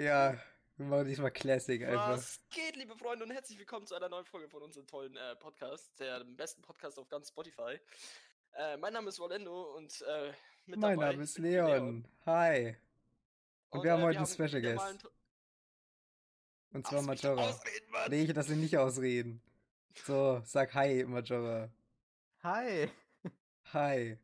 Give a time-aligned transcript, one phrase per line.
[0.00, 0.34] Ja,
[0.78, 2.12] wir machen diesmal Classic einfach.
[2.12, 5.36] Was geht, liebe Freunde, und herzlich willkommen zu einer neuen Folge von unserem tollen äh,
[5.36, 7.78] Podcast, der besten Podcast auf ganz Spotify.
[8.52, 10.32] Äh, mein Name ist Rolando und äh,
[10.64, 12.08] mit mein dabei Name ist bin Leon.
[12.24, 12.78] Hi.
[13.68, 14.80] Und, wir haben äh, heute einen Special Guest.
[14.80, 14.98] einen
[16.72, 17.60] Und zwar Majora.
[18.08, 19.42] Nee, ich lasse ihn nicht ausreden.
[20.06, 21.70] So, sag Hi, Majora.
[22.42, 22.88] Hi.
[23.74, 24.18] Hi.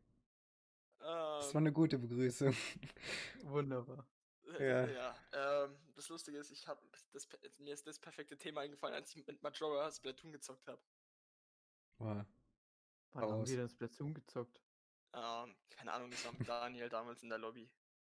[0.98, 2.56] Das war Ähm, eine gute Begrüßung.
[3.42, 4.06] Wunderbar.
[4.60, 5.16] Äh, ja.
[5.32, 5.64] ja.
[5.64, 7.28] ähm, das Lustige ist, ich hab das,
[7.58, 10.80] mir ist das perfekte Thema eingefallen, als ich mit Majora Splatoon gezockt habe.
[11.98, 12.24] Wow.
[13.12, 13.48] Wann haben Raus.
[13.48, 14.62] wir denn Splatoon gezockt?
[15.12, 17.70] Ähm, keine Ahnung, das war mit Daniel damals in der Lobby.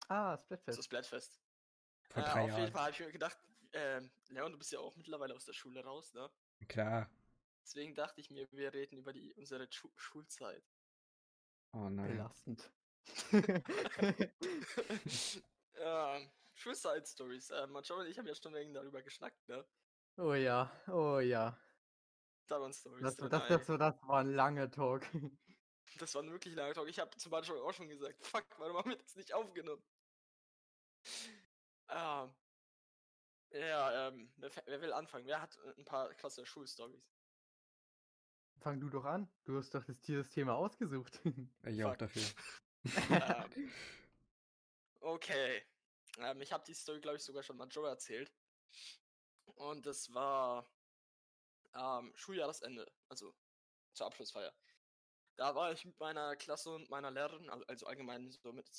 [0.10, 0.38] Ah,
[0.68, 0.84] So Splatfest.
[0.84, 1.40] Splatfest.
[2.10, 2.72] Vor Äh, drei auf jeden Jahren.
[2.72, 3.38] Fall habe ich mir gedacht,
[3.74, 6.30] ähm, Leon, du bist ja auch mittlerweile aus der Schule raus, ne?
[6.68, 7.10] Klar.
[7.64, 10.64] Deswegen dachte ich mir, wir reden über die, unsere Schu Schulzeit.
[11.74, 12.08] Oh nein.
[12.08, 12.72] Belastend.
[15.80, 17.52] ähm, Schulzeit-Stories.
[17.52, 19.66] Ähm, Major und ich haben ja schon wegen darüber geschnackt, ne?
[20.18, 21.58] oh ja, oh ja.
[22.48, 23.50] Da waren Stories Das, drin, das, ey.
[23.50, 25.04] das, das war ein langer Talk.
[26.00, 26.90] Das war ein wirklich langer Talk.
[26.90, 29.84] Ich habe zum Beispiel auch schon gesagt, fuck, warum haben wir das nicht aufgenommen?
[31.90, 32.36] Ähm,
[33.52, 35.26] ja, ähm, wer, wer will anfangen?
[35.26, 37.10] Wer hat äh, ein paar klasse Schulstories?
[38.60, 39.30] Fang du doch an.
[39.46, 41.22] Du hast doch das, das Thema ausgesucht.
[41.66, 42.00] Ich auch Fuck.
[42.00, 42.24] dafür.
[43.10, 43.72] ähm,
[45.08, 45.66] okay.
[46.18, 48.34] Ähm, ich habe die Story, glaube ich, sogar schon mal Joe erzählt.
[49.56, 50.70] Und das war
[51.74, 53.36] ähm, Schuljahresende, also
[53.94, 54.54] zur Abschlussfeier.
[55.38, 58.70] Da war ich mit meiner Klasse und meiner Lehrerin, al- also allgemein so mit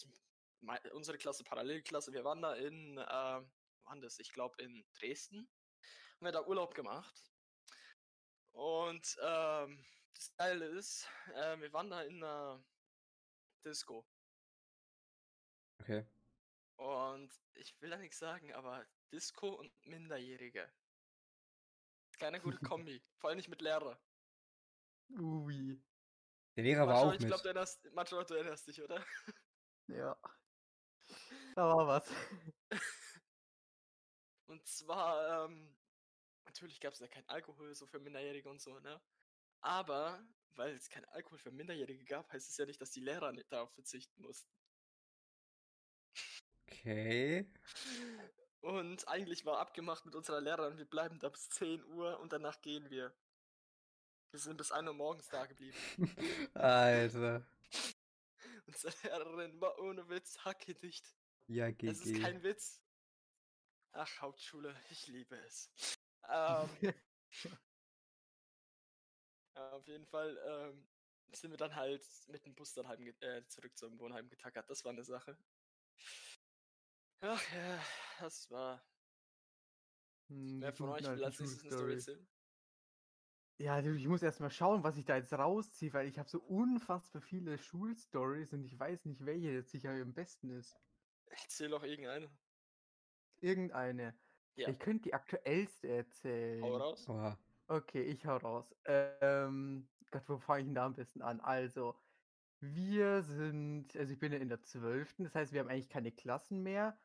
[0.61, 3.43] mei- unsere Klasse, Parallelklasse, wir waren da in, äh,
[3.85, 4.19] waren das?
[4.19, 5.49] Ich glaube in Dresden.
[6.17, 7.33] Haben wir da Urlaub gemacht.
[8.53, 12.65] Und ähm, das Geile ist, äh, wir waren da in einer
[13.65, 14.05] Disco.
[15.81, 16.05] Okay.
[16.79, 20.73] Und ich will da nichts sagen, aber Disco und Minderjährige.
[22.19, 23.03] Keine gute Kombi.
[23.19, 24.01] Vor allem nicht mit Lehrer.
[25.11, 25.83] Ui.
[26.57, 27.29] Der Lehrer war Manchmal, auch ich mit.
[27.29, 29.05] glaube, du erinnerst, manchmal, du erinnerst dich, oder?
[29.89, 30.17] Ja.
[31.57, 32.13] Da war was.
[34.47, 35.77] Und zwar, ähm,
[36.45, 39.01] natürlich gab es da kein Alkohol so für Minderjährige und so, ne?
[39.61, 43.33] Aber, weil es kein Alkohol für Minderjährige gab, heißt es ja nicht, dass die Lehrer
[43.33, 44.58] nicht darauf verzichten mussten.
[46.89, 47.45] Okay.
[48.63, 52.63] Und eigentlich war abgemacht mit unserer Lehrerin, wir bleiben da bis 10 Uhr und danach
[52.63, 53.15] gehen wir.
[54.31, 55.77] Wir sind bis 1 Uhr morgens da geblieben.
[56.55, 57.47] Alter.
[58.67, 61.15] Unsere Lehrerin war ohne Witz hackedicht.
[61.47, 62.23] Ja, Es ist GG.
[62.23, 62.83] kein Witz.
[63.93, 65.71] Ach, Hauptschule, ich liebe es.
[66.31, 66.71] Ähm,
[69.55, 70.89] ja, auf jeden Fall ähm,
[71.33, 74.71] sind wir dann halt mit dem Bus dann heim äh, zurück zum Wohnheim getackert.
[74.71, 75.37] Das war eine Sache.
[77.21, 77.83] Ach ja,
[78.21, 78.81] das war.
[80.29, 82.29] Hm, Wer von euch will als nächstes eine Story erzählen?
[83.61, 86.29] Ja, du, ich muss erst mal schauen, was ich da jetzt rausziehe, weil ich habe
[86.29, 90.81] so unfassbar viele Schulstories und ich weiß nicht, welche jetzt sicher am besten ist.
[91.33, 92.31] Ich zähle auch irgendeine.
[93.41, 94.15] Irgendeine.
[94.55, 94.69] Ja.
[94.69, 96.63] Ich könnte die aktuellste erzählen.
[96.63, 97.09] Hau raus.
[97.09, 97.39] Oha.
[97.67, 98.75] Okay, ich hau raus.
[98.87, 101.41] Ähm, Gott, wo fange ich denn da am besten an?
[101.41, 102.01] Also,
[102.61, 106.13] wir sind, also ich bin ja in der 12., das heißt, wir haben eigentlich keine
[106.13, 106.99] Klassen mehr,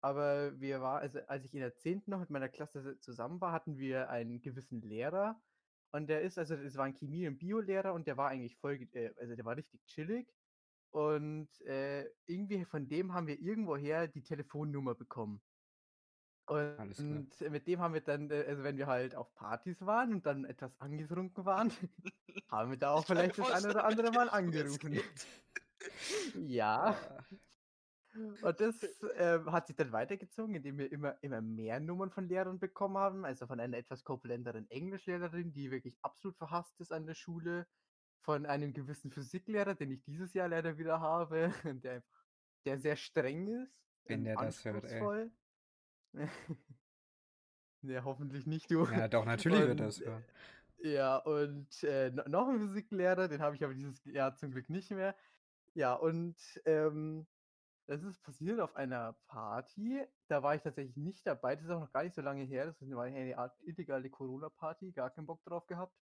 [0.00, 2.10] aber wir war, also als ich in der 10.
[2.10, 5.40] noch mit meiner Klasse zusammen war, hatten wir einen gewissen Lehrer
[5.92, 8.88] und der ist, also es war ein Chemie- und Biolehrer und der war eigentlich voll,
[8.92, 10.32] äh, also der war richtig chillig
[10.90, 15.42] und äh, irgendwie von dem haben wir irgendwoher die Telefonnummer bekommen.
[16.46, 16.80] Klar.
[16.80, 20.26] Und mit dem haben wir dann, äh, also wenn wir halt auf Partys waren und
[20.26, 21.70] dann etwas angetrunken waren,
[22.50, 25.00] haben wir da auch Ich vielleicht das eine oder andere Mal angerufen.
[26.34, 27.24] Ja, Ah,
[28.12, 28.82] und das
[29.16, 33.24] ähm, hat sich dann weitergezogen, indem wir immer, immer mehr Nummern von Lehrern bekommen haben.
[33.24, 37.66] Also von einer etwas korpulenteren Englischlehrerin, die wirklich absolut verhasst ist an der Schule.
[38.22, 41.52] Von einem gewissen Physiklehrer, den ich dieses Jahr leider wieder habe,
[41.82, 42.02] der
[42.66, 43.72] der sehr streng ist.
[44.04, 45.30] Wenn der das hört, ey.
[47.82, 48.84] Ja, hoffentlich nicht du.
[48.84, 50.24] Ja, doch, natürlich wird Und, das hören.
[50.82, 54.68] Ja, und äh, no- noch ein Physiklehrer, den habe ich aber dieses Jahr zum Glück
[54.68, 55.16] nicht mehr.
[55.74, 56.36] Ja, und
[56.66, 57.26] ähm,
[57.90, 60.00] das ist passiert auf einer Party.
[60.28, 61.56] Da war ich tatsächlich nicht dabei.
[61.56, 62.66] Das ist auch noch gar nicht so lange her.
[62.66, 65.92] Das war eine Art illegale Corona-Party, gar keinen Bock drauf gehabt.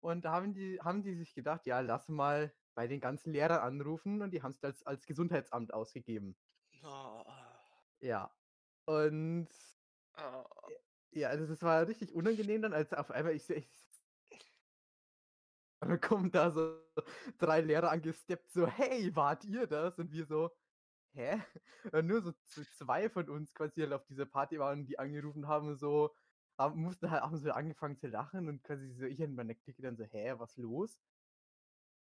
[0.00, 3.60] Und da haben die, haben die sich gedacht, ja, lass mal bei den ganzen Lehrern
[3.60, 6.36] anrufen und die haben es als, als Gesundheitsamt ausgegeben.
[6.82, 7.22] Oh,
[8.00, 8.34] Ja.
[8.86, 9.48] Und
[10.16, 10.44] oh.
[11.10, 13.68] ja, also das war richtig unangenehm dann, als auf einmal ich, ich
[15.80, 16.80] und dann kommen da so
[17.36, 19.98] drei Lehrer angesteppt, so, hey, wart ihr das?
[19.98, 20.50] Und wir so,
[21.16, 21.42] hä?
[21.92, 22.32] Und nur so
[22.78, 26.14] zwei von uns quasi halt auf dieser Party waren, die angerufen haben, so,
[26.58, 29.82] haben, mussten halt, haben so angefangen zu lachen und quasi so, ich und meine Clique
[29.82, 30.98] dann so, hä, was los?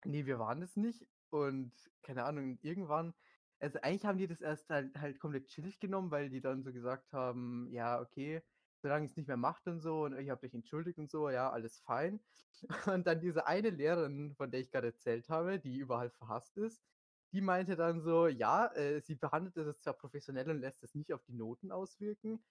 [0.05, 1.07] Nee, wir waren es nicht.
[1.29, 1.71] Und
[2.03, 3.13] keine Ahnung, irgendwann,
[3.59, 6.73] also eigentlich haben die das erst halt, halt komplett chillig genommen, weil die dann so
[6.73, 8.41] gesagt haben, ja, okay,
[8.81, 11.49] solange es nicht mehr macht und so und ich habe dich entschuldigt und so, ja,
[11.51, 12.19] alles fein.
[12.85, 16.83] Und dann diese eine Lehrerin, von der ich gerade erzählt habe, die überall verhasst ist,
[17.33, 21.13] die meinte dann so, ja, äh, sie behandelt das zwar professionell und lässt es nicht
[21.13, 22.43] auf die Noten auswirken,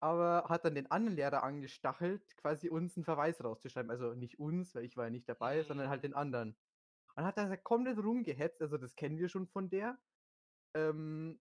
[0.00, 3.90] aber hat dann den anderen Lehrer angestachelt, quasi uns einen Verweis rauszuschreiben.
[3.90, 6.04] Also nicht uns, weil ich war ja nicht dabei, sondern halt Mhm.
[6.04, 6.56] den anderen.
[7.16, 9.98] Und hat da komplett rumgehetzt, also das kennen wir schon von der.
[10.74, 11.40] Ähm,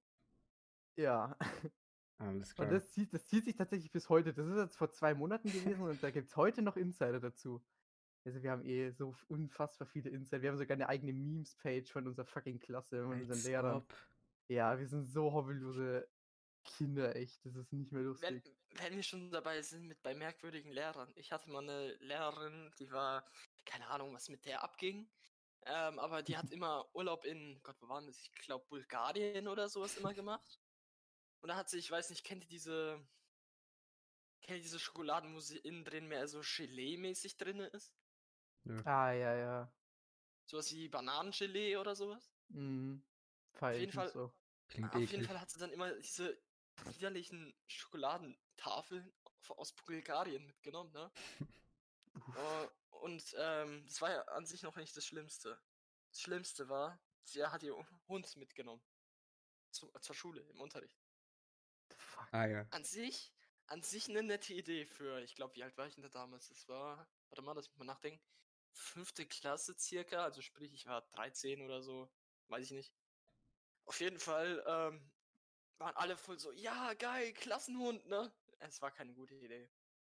[0.97, 1.38] ja,
[2.18, 2.71] Alles und klar.
[2.71, 4.33] das zieht, das zieht sich tatsächlich bis heute.
[4.33, 7.63] Das ist jetzt vor zwei Monaten gewesen und da gibt es heute noch Insider dazu.
[8.25, 10.41] Also wir haben eh so unfassbar viele Insider.
[10.41, 13.85] Wir haben sogar eine eigene Memes-Page von unserer fucking Klasse, von unseren Lehrern.
[14.47, 16.07] Ja, wir sind so hobbylose
[16.63, 17.45] Kinder, echt.
[17.45, 18.55] Das ist nicht mehr Wenn, lustig.
[18.75, 21.11] wenn wir schon dabei sind mit bei merkwürdigen Lehrern.
[21.15, 23.25] Ich hatte mal eine Lehrerin, die war,
[23.65, 25.09] keine Ahnung, was mit der abging.
[25.65, 28.17] Ähm, aber die hat immer Urlaub in, Gott, wo waren das?
[28.19, 30.59] Ich glaube, Bulgarien oder sowas immer gemacht.
[31.41, 33.05] Und da hat sie, ich weiß nicht, kennt ihr diese,
[34.41, 37.93] kennt ihr diese Schokoladen, wo sie innen drin mehr so Gelee-mäßig drin ist?
[38.86, 39.74] Ah, ja, ja.
[40.45, 42.31] Sowas wie Bananengelee oder sowas?
[42.50, 43.04] Mhm.
[43.54, 44.33] Feier jeden ich nicht Fall- so.
[44.69, 45.25] Klingt Auf jeden.
[45.25, 46.42] Fall hat sie dann immer diese
[46.86, 49.13] widerlichen Schokoladentafeln
[49.50, 51.12] aus Bulgarien mitgenommen, ne?
[52.38, 52.68] Äh,
[53.01, 55.60] und ähm, das war ja an sich noch nicht das Schlimmste.
[56.12, 57.75] Das Schlimmste war, sie hat ihr
[58.07, 58.83] Hund mitgenommen.
[59.71, 60.98] Zu, zur Schule, im Unterricht.
[61.98, 62.27] Fuck?
[62.31, 62.68] Ah ja.
[62.69, 63.33] An sich,
[63.65, 66.50] an sich eine nette Idee für, ich glaube, wie alt war ich denn da damals?
[66.50, 68.24] Das war, warte mal, lass mich mal nachdenken.
[68.73, 72.11] Fünfte Klasse circa, also sprich, ich war 13 oder so,
[72.47, 72.93] weiß ich nicht.
[73.85, 75.11] Auf jeden Fall ähm,
[75.77, 78.33] waren alle voll so, ja, geil, Klassenhund, ne?
[78.59, 79.69] Es war keine gute Idee.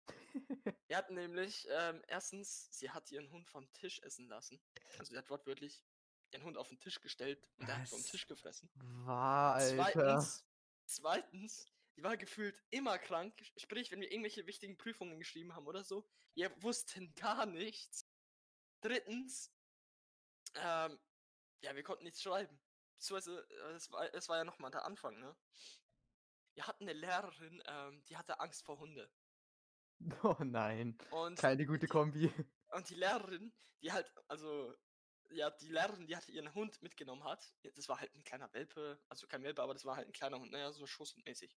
[0.88, 4.60] Wir hatten nämlich, ähm, erstens, sie hat ihren Hund vom Tisch essen lassen.
[5.00, 5.84] Also sie hat wortwörtlich
[6.32, 8.04] ihren Hund auf den Tisch gestellt und der hat vom?
[8.04, 8.70] Tisch gefressen.
[9.06, 9.76] War, Alter.
[9.76, 10.46] Zweitens,
[10.86, 11.66] zweitens,
[11.96, 13.34] die war gefühlt immer krank.
[13.58, 18.08] Sprich, wenn wir irgendwelche wichtigen Prüfungen geschrieben haben oder so, wir wussten gar nichts.
[18.84, 19.50] Drittens,
[20.56, 21.00] ähm,
[21.62, 22.60] ja, wir konnten nichts schreiben.
[22.98, 25.36] Beziehungsweise, äh, es war, es war ja nochmal der Anfang, ne?
[26.54, 29.10] Wir hatten eine Lehrerin, ähm, die hatte Angst vor Hunde.
[30.24, 30.98] Oh nein.
[31.12, 32.30] Und Keine gute die, Kombi.
[32.72, 34.76] Und die Lehrerin, die halt, also,
[35.30, 39.02] ja, die Lehrerin, die halt ihren Hund mitgenommen hat, das war halt ein kleiner Welpe,
[39.08, 41.56] also kein Welpe, aber das war halt ein kleiner Hund, naja, so Schusshundmäßig.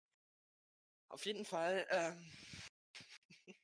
[1.08, 2.32] Auf jeden Fall, ähm,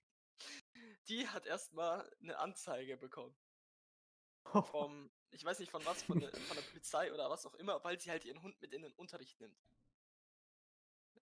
[1.09, 3.37] die hat erstmal eine Anzeige bekommen.
[4.73, 7.83] Vom, ich weiß nicht von was, von der, von der Polizei oder was auch immer,
[7.85, 9.61] weil sie halt ihren Hund mit in den Unterricht nimmt.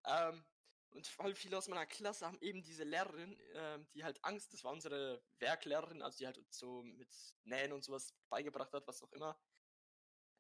[0.05, 0.44] Ähm,
[0.91, 4.65] und voll viele aus meiner Klasse haben eben diese Lehrerin, ähm, die halt Angst, das
[4.65, 7.09] war unsere Werklehrerin, also die halt so mit
[7.44, 9.38] Nähen und sowas beigebracht hat, was auch immer.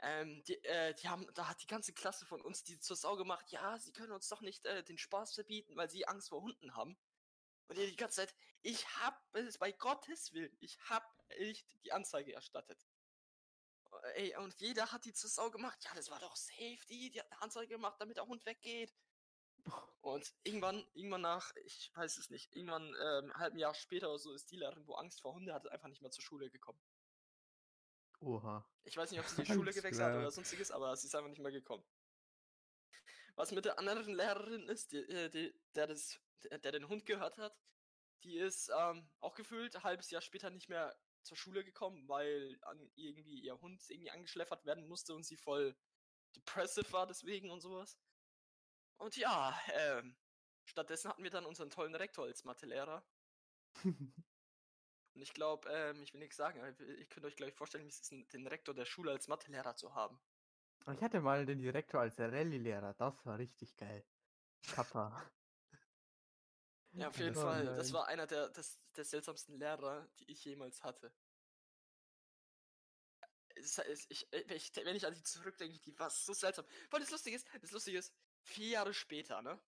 [0.00, 3.16] Ähm, die, äh, die haben, da hat die ganze Klasse von uns die zur Sau
[3.16, 6.40] gemacht, ja, sie können uns doch nicht äh, den Spaß verbieten, weil sie Angst vor
[6.40, 6.96] Hunden haben.
[7.68, 11.04] Und ihr die ganze Zeit, ich hab es bei Gottes Willen, ich hab
[11.38, 12.86] nicht die Anzeige erstattet.
[14.14, 15.82] Ey, und jeder hat die zur Sau gemacht.
[15.84, 18.94] Ja, das war doch safe, die, hat eine Anzeige gemacht, damit der Hund weggeht.
[20.00, 24.18] Und irgendwann, irgendwann nach, ich weiß es nicht, irgendwann ähm, ein halben Jahr später oder
[24.18, 26.80] so ist die Lehrerin, wo Angst vor Hunde hatte, einfach nicht mehr zur Schule gekommen.
[28.20, 28.66] Oha.
[28.84, 31.28] Ich weiß nicht, ob sie die Schule gewechselt hat oder sonstiges, aber sie ist einfach
[31.28, 31.84] nicht mehr gekommen.
[33.34, 37.06] Was mit der anderen Lehrerin ist, die, äh, die, der, das, der, der den Hund
[37.06, 37.58] gehört hat,
[38.24, 42.58] die ist ähm, auch gefühlt ein halbes Jahr später nicht mehr zur Schule gekommen, weil
[42.62, 45.76] an irgendwie ihr Hund irgendwie angeschläfert werden musste und sie voll
[46.36, 47.98] depressive war deswegen und sowas.
[48.96, 50.16] Und ja, ähm,
[50.64, 53.04] stattdessen hatten wir dann unseren tollen Rektor als Mathelehrer.
[55.14, 56.60] Und ich glaube, ähm, ich will nichts sagen,
[56.98, 59.92] ich könnt euch gleich vorstellen, wie es ist, den Rektor der Schule als Mathelehrer zu
[59.92, 60.20] haben.
[60.92, 62.94] ich hatte mal den Direktor als Rallye-Lehrer.
[62.94, 64.04] Das war richtig geil.
[64.62, 65.28] Kappa.
[66.92, 67.64] Ja, auf jeden Oh Fall.
[67.76, 67.94] Das nein.
[67.94, 71.12] war einer der, des, der seltsamsten Lehrer, die ich jemals hatte.
[73.54, 76.64] Es, es, ich, wenn ich, wenn ich an die zurückdenke, die war so seltsam.
[76.90, 79.60] Weil das Lustige ist, das Lustige ist, vier Jahre später, ne?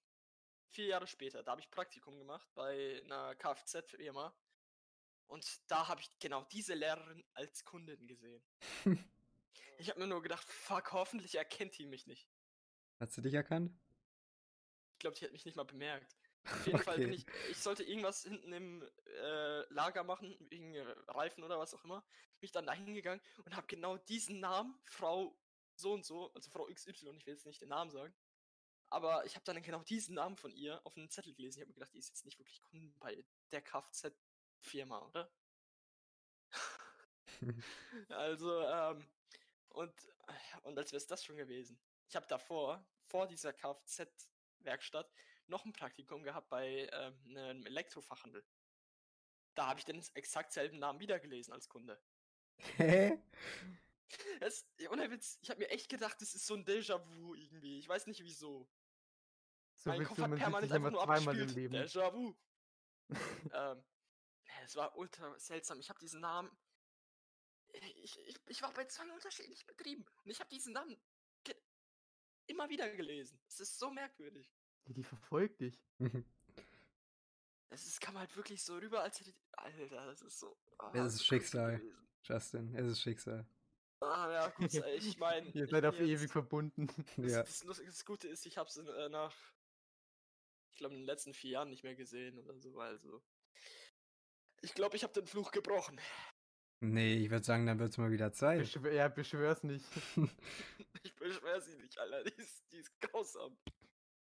[0.71, 4.33] Vier Jahre später, da habe ich Praktikum gemacht bei einer Kfz-Firma.
[5.27, 8.45] Und da habe ich genau diese Lehrerin als Kundin gesehen.
[9.79, 12.29] ich habe mir nur gedacht, fuck, hoffentlich erkennt die mich nicht.
[12.99, 13.73] Hast du dich erkannt?
[14.93, 16.17] Ich glaube, die hat mich nicht mal bemerkt.
[16.45, 17.15] Auf jeden Fall bin Okay.
[17.15, 21.85] ich, ich sollte irgendwas hinten im äh, Lager machen, wegen äh, Reifen oder was auch
[21.85, 22.01] immer.
[22.41, 25.39] Bin ich dann da hingegangen und habe genau diesen Namen, Frau
[25.77, 28.15] so und so, also Frau XY, ich will jetzt nicht den Namen sagen.
[28.91, 31.59] Aber ich habe dann genau diesen Namen von ihr auf einem Zettel gelesen.
[31.59, 35.33] Ich habe mir gedacht, die ist jetzt nicht wirklich Kunden bei der Kfz-Firma, oder?
[38.09, 39.07] also, ähm,
[39.69, 39.95] und,
[40.63, 41.81] und als wäre es das schon gewesen.
[42.09, 45.13] Ich habe davor, vor dieser Kfz-Werkstatt,
[45.51, 48.45] noch ein Praktikum gehabt bei ähm, einem Elektrofachhandel.
[49.55, 52.01] Da habe ich den exakt selben Namen wiedergelesen als Kunde.
[52.77, 53.23] Hä?
[54.41, 57.79] Es, ohne Witz, ich habe mir echt gedacht, das ist so ein Déjà-vu irgendwie.
[57.79, 58.69] Ich weiß nicht wieso.
[59.77, 61.73] So mein Kopf hat permanent einfach nur abgespielt.
[61.73, 62.37] Déjà-vu.
[63.53, 63.85] ähm,
[64.65, 65.79] es war ultra seltsam.
[65.79, 66.51] Ich habe diesen Namen.
[67.73, 71.01] Ich, ich, ich war bei zwei unterschiedlichen Betrieben und ich habe diesen Namen
[72.47, 73.41] immer wieder gelesen.
[73.47, 74.53] Es ist so merkwürdig.
[74.87, 75.79] Die, die verfolgt dich.
[77.71, 79.33] Es ist, kam halt wirklich so rüber, als hätte.
[79.53, 80.57] Alter, das ist so.
[80.79, 81.79] ah, Es ist so Schicksal.
[81.79, 81.97] gewesen.
[82.25, 83.47] Justin, es ist Schicksal.
[84.01, 85.49] Ah, ja, gut, ich meine.
[85.51, 86.89] Ihr seid auf ewig verbunden.
[87.17, 87.43] Das, Ja.
[87.43, 89.35] das, das Gute ist, ich habe es äh, nach,
[90.73, 92.79] ich glaube, in den letzten vier Jahren nicht mehr gesehen oder so.
[92.81, 93.23] Also,
[94.63, 96.01] ich glaube, ich habe den Fluch gebrochen.
[96.83, 98.61] Nee, ich würde sagen, dann wird's mal wieder Zeit.
[98.61, 99.85] Beschwör, ja, beschwör's nicht.
[101.03, 102.25] Ich beschwöre sie nicht, Alter.
[102.25, 103.57] Die ist, die ist grausam.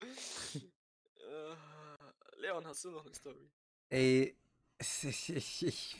[0.55, 3.49] äh, Leon, hast du noch eine Story?
[3.89, 4.35] Ey,
[4.79, 5.97] ich, ich, ich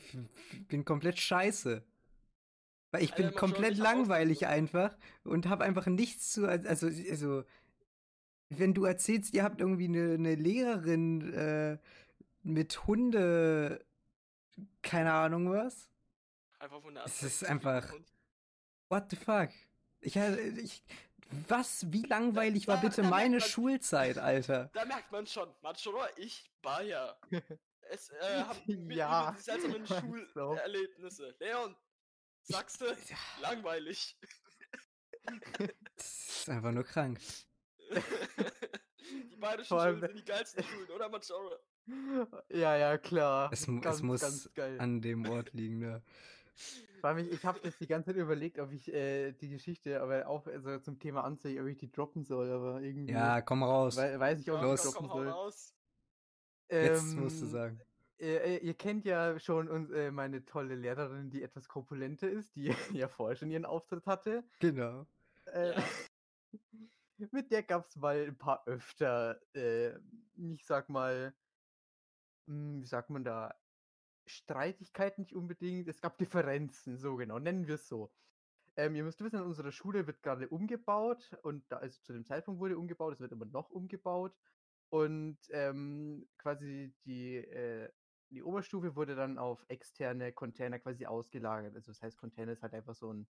[0.68, 1.84] bin komplett scheiße.
[2.92, 6.48] Weil ich Alter, bin komplett langweilig einfach und habe einfach nichts zu.
[6.48, 7.44] Also, also,
[8.50, 11.78] wenn du erzählst, ihr habt irgendwie eine, eine Lehrerin äh,
[12.44, 13.84] mit Hunde,
[14.84, 15.90] keine Ahnung was.
[16.60, 17.92] Einfach von der Es ist einfach-
[18.90, 19.50] What the fuck?
[20.02, 20.84] Ich, ich
[21.48, 21.86] was?
[21.92, 24.70] Wie langweilig war da- bitte da merkt meine man- Schulzeit, Alter?
[24.74, 27.16] Da merkt man schon, Matschora, ich war ja.
[27.90, 29.86] Es äh, haben Ja, die seltsamen.
[30.34, 31.36] Schulerlebnisse.
[31.40, 31.76] Leon,
[32.42, 32.86] sagst du,
[33.42, 34.18] langweilig.
[35.96, 36.06] Das
[36.40, 37.20] ist einfach nur krank.
[37.92, 41.60] die bayerischen Vor allem- Schulen sind die geilsten Schulen, oder Matschora?
[42.50, 43.52] ja, ja, klar.
[43.52, 44.80] Es, ganz, es muss ganz geil.
[44.80, 46.02] an dem Ort liegen, ne?
[47.04, 50.26] Vor allem, ich, habe jetzt die ganze Zeit überlegt, ob ich äh, die Geschichte, aber
[50.26, 53.98] auch also zum Thema Anzeige, ob ich die droppen soll, aber irgendwie Ja, komm raus.
[53.98, 54.94] wei- weiß ich, ob Komm, ich die los.
[54.94, 55.28] komm, droppen soll.
[55.30, 55.74] raus.
[56.70, 57.82] Jetzt musst du Ähm, sagen.
[58.22, 62.68] Äh, ihr kennt ja schon uns, äh, meine tolle Lehrerin, die etwas korpulenter ist, die
[62.98, 64.46] ja vorher schon ihren Auftritt hatte.
[64.62, 65.06] Genau.
[65.48, 65.84] Äh, Ja.
[67.34, 69.98] mit der gab es mal ein paar öfter, äh,
[70.38, 71.34] ich sag mal,
[72.48, 73.54] hm, wie sagt man da,
[74.26, 78.12] Streitigkeiten nicht unbedingt, es gab Differenzen, so genau, nennen wir es so.
[78.76, 82.60] Ähm, ihr müsst wissen, unsere Schule wird gerade umgebaut und da, also zu dem Zeitpunkt
[82.60, 84.36] wurde umgebaut, es wird immer noch umgebaut.
[84.90, 87.90] Und ähm, quasi die, äh,
[88.30, 91.76] die Oberstufe wurde dann auf externe Container quasi ausgelagert.
[91.76, 93.28] Also das heißt, Container ist halt einfach so ein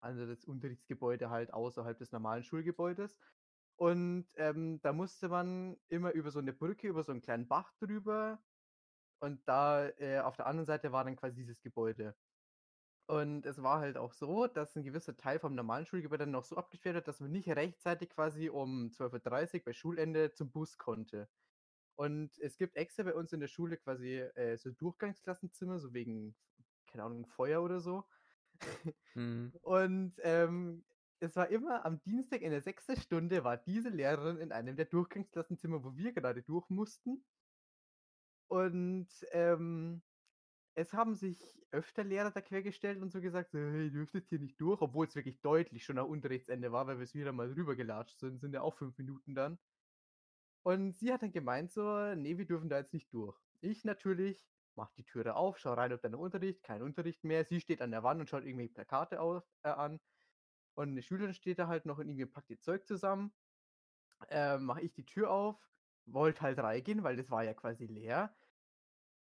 [0.00, 3.16] anderes Unterrichtsgebäude halt außerhalb des normalen Schulgebäudes.
[3.76, 7.72] Und ähm, da musste man immer über so eine Brücke, über so einen kleinen Bach
[7.78, 8.42] drüber.
[9.20, 12.14] Und da äh, auf der anderen Seite war dann quasi dieses Gebäude.
[13.06, 16.44] Und es war halt auch so, dass ein gewisser Teil vom normalen Schulgebäude dann noch
[16.44, 20.76] so abgesperrt hat, dass man nicht rechtzeitig quasi um 12.30 Uhr bei Schulende zum Bus
[20.76, 21.28] konnte.
[21.96, 26.36] Und es gibt extra bei uns in der Schule quasi äh, so Durchgangsklassenzimmer, so wegen,
[26.86, 28.04] keine Ahnung, Feuer oder so.
[29.14, 29.52] Mhm.
[29.62, 30.84] Und ähm,
[31.20, 34.84] es war immer am Dienstag in der sechsten Stunde war diese Lehrerin in einem der
[34.84, 37.24] Durchgangsklassenzimmer, wo wir gerade durch mussten.
[38.48, 40.02] Und ähm,
[40.74, 44.38] es haben sich öfter Lehrer da quergestellt und so gesagt, hey, ihr dürft jetzt hier
[44.38, 47.52] nicht durch, obwohl es wirklich deutlich schon nach Unterrichtsende war, weil wir es wieder mal
[47.52, 49.58] rübergelatscht sind, sind ja auch fünf Minuten dann.
[50.62, 53.36] Und sie hat dann gemeint so, nee, wir dürfen da jetzt nicht durch.
[53.60, 57.44] Ich natürlich, mach die Türe auf, schau rein, ob da noch Unterricht, kein Unterricht mehr.
[57.44, 60.00] Sie steht an der Wand und schaut irgendwelche Plakate auf, äh, an.
[60.74, 63.32] Und eine Schülerin steht da halt noch und irgendwie packt ihr Zeug zusammen.
[64.30, 65.56] Ähm, mache ich die Tür auf,
[66.12, 68.36] wollte halt reingehen, weil das war ja quasi leer.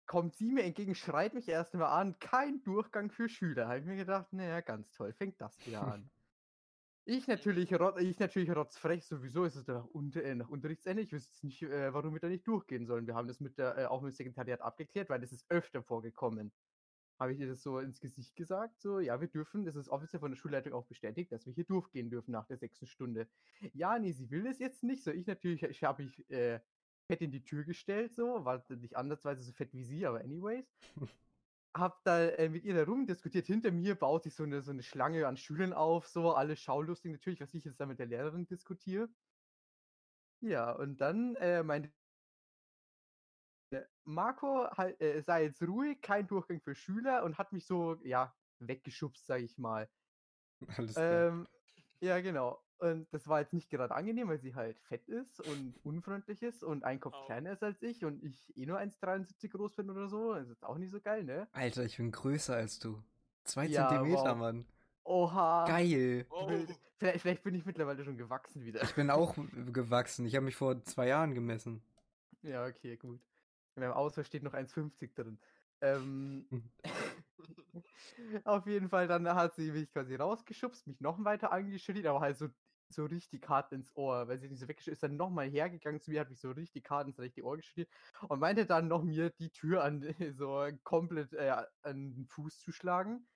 [0.06, 3.68] Kommt sie mir entgegen, schreit mich erst mal an, kein Durchgang für Schüler.
[3.68, 6.10] Habe ich mir gedacht, naja, ganz toll, fängt das wieder an.
[7.04, 11.02] Ich natürlich, rot, ich natürlich rotzfrech, sowieso ist es nach, unter, äh, nach Unterrichtsende.
[11.02, 13.08] Ich wüsste jetzt nicht, äh, warum wir da nicht durchgehen sollen.
[13.08, 15.82] Wir haben das mit der, äh, auch mit dem Sekretariat abgeklärt, weil das ist öfter
[15.82, 16.52] vorgekommen.
[17.18, 20.20] Habe ich ihr das so ins Gesicht gesagt, so, ja, wir dürfen, das ist offiziell
[20.20, 23.28] von der Schulleitung auch bestätigt, dass wir hier durchgehen dürfen nach der sechsten Stunde.
[23.72, 26.60] Ja, nee, sie will das jetzt nicht, so, ich natürlich, ich habe ich äh,
[27.06, 30.66] fett in die Tür gestellt, so, war nicht andersweise so fett wie sie, aber anyways.
[31.74, 33.46] Hab da äh, mit ihr da rumdiskutiert.
[33.46, 37.12] Hinter mir baut sich so eine, so eine Schlange an Schülern auf, so, alle schaulustig
[37.12, 39.08] natürlich, was ich jetzt da mit der Lehrerin diskutiere.
[40.40, 41.92] Ja, und dann äh, meinte
[44.04, 48.34] Marco halt, äh, sei jetzt ruhig, kein Durchgang für Schüler und hat mich so, ja,
[48.58, 49.88] weggeschubst, sag ich mal.
[50.76, 51.28] Alles klar.
[51.28, 51.46] Ähm,
[52.00, 52.60] Ja, genau.
[52.82, 56.64] Und das war jetzt nicht gerade angenehm, weil sie halt fett ist und unfreundlich ist
[56.64, 57.26] und ein Kopf Au.
[57.26, 60.34] kleiner ist als ich und ich eh nur 1,73 groß bin oder so.
[60.34, 61.46] Das ist jetzt auch nicht so geil, ne?
[61.52, 63.00] Alter, ich bin größer als du.
[63.44, 64.36] Zwei Ja, Zentimeter, wow.
[64.36, 64.66] Mann.
[65.04, 65.64] Oha.
[65.66, 66.26] Geil.
[66.30, 66.50] Oh.
[66.98, 68.82] Vielleicht, vielleicht bin ich mittlerweile schon gewachsen wieder.
[68.82, 69.36] Ich bin auch
[69.72, 70.26] gewachsen.
[70.26, 71.84] Ich habe mich vor zwei Jahren gemessen.
[72.42, 73.20] Ja, okay, gut.
[73.76, 75.38] In meinem Ausweis steht noch 1,50 drin.
[75.80, 76.46] Ähm,
[78.44, 82.38] auf jeden Fall, dann hat sie mich quasi rausgeschubst, mich noch weiter angeschrien, aber halt
[82.38, 82.48] so,
[82.94, 86.20] so richtig hart ins Ohr, weil sie nicht so ist, dann nochmal hergegangen zu mir,
[86.20, 87.86] hat mich so richtig hart ins rechte Ohr geschrien
[88.28, 90.02] und meinte dann noch mir die Tür an,
[90.36, 93.26] so komplett äh, an den Fuß zu schlagen.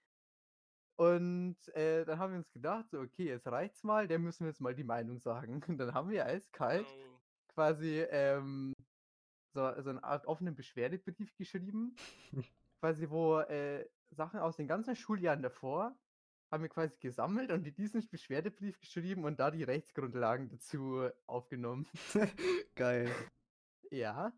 [0.98, 4.48] Und äh, dann haben wir uns gedacht, so, okay, jetzt reicht's mal, der müssen wir
[4.48, 5.62] jetzt mal die Meinung sagen.
[5.68, 7.20] Und dann haben wir eiskalt oh.
[7.48, 8.72] quasi ähm,
[9.52, 11.96] so, so eine Art offenen Beschwerdebrief geschrieben,
[12.80, 15.94] quasi wo äh, Sachen aus den ganzen Schuljahren davor
[16.50, 21.87] haben wir quasi gesammelt und in diesen Beschwerdebrief geschrieben und da die Rechtsgrundlagen dazu aufgenommen.
[22.75, 23.12] Geil.
[23.91, 24.33] Ja.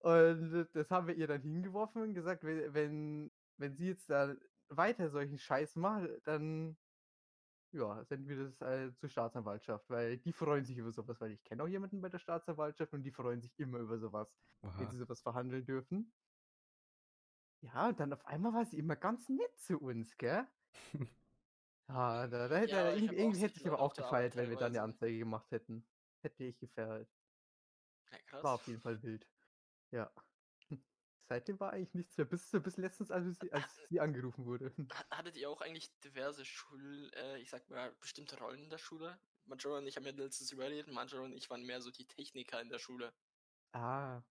[0.00, 4.34] Und das haben wir ihr dann hingeworfen und gesagt, we- wenn, wenn sie jetzt da
[4.68, 6.76] weiter solchen Scheiß macht, dann
[7.72, 11.44] ja, senden wir das äh, zur Staatsanwaltschaft, weil die freuen sich über sowas, weil ich
[11.44, 14.90] kenne auch jemanden bei der Staatsanwaltschaft und die freuen sich immer über sowas, wenn Oha.
[14.90, 16.14] sie sowas verhandeln dürfen.
[17.60, 20.46] Ja, und dann auf einmal war sie immer ganz nett zu uns, gell?
[21.88, 24.56] Ja, da, da, hätte Ja, ich irgendwie, irgendwie hätte ich aber auch gefeiert, wenn wir
[24.56, 24.82] dann eine.
[24.82, 25.88] Anzeige gemacht hätten.
[26.22, 27.10] Hätte ich gefeiert.
[28.12, 28.42] Ja, krass.
[28.44, 29.28] War auf jeden Fall wild.
[29.92, 30.12] Ja.
[31.30, 34.74] Seitdem war eigentlich nichts mehr, bis, bis letztens, als sie, als sie angerufen wurde.
[34.92, 38.78] Ha- Hattet ihr auch eigentlich diverse Schul, äh, ich sag mal, bestimmte Rollen in der
[38.78, 39.20] Schule?
[39.44, 42.60] Majora und ich haben ja letztens überredet, Majora und ich waren mehr so die Techniker
[42.60, 43.14] in der Schule.
[43.72, 44.24] Ah,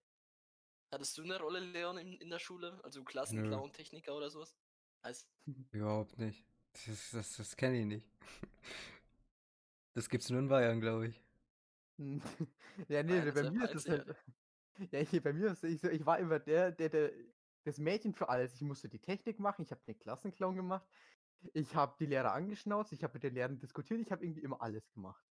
[0.91, 2.81] Hattest du eine Rolle, Leon, in, in der Schule?
[2.83, 4.57] Also Klassenclown, Techniker oder sowas?
[5.01, 5.27] Als,
[5.71, 6.45] Überhaupt nicht.
[6.85, 8.07] Das, das, das kenne ich nicht.
[9.93, 11.23] Das gibt's nur in Bayern, glaube ich.
[12.87, 14.15] Ja, nee, Bayern ist bei mir ist das halt.
[14.91, 17.11] Ja, hier, bei mir ist ich so, ich war immer der, der, der,
[17.63, 18.53] das Mädchen für alles.
[18.53, 20.87] Ich musste die Technik machen, ich habe den Klassenclown gemacht,
[21.53, 24.61] ich habe die Lehrer angeschnauzt, ich habe mit den Lehrern diskutiert, ich habe irgendwie immer
[24.61, 25.25] alles gemacht.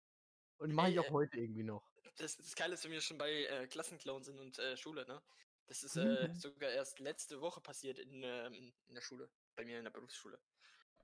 [0.58, 1.88] Und mache ich auch heute irgendwie noch.
[2.16, 5.22] das, das Geile ist, wenn wir schon bei äh, Klassenclown sind und äh, Schule, ne?
[5.66, 9.78] Das ist äh, sogar erst letzte Woche passiert in, ähm, in der Schule, bei mir
[9.78, 10.38] in der Berufsschule.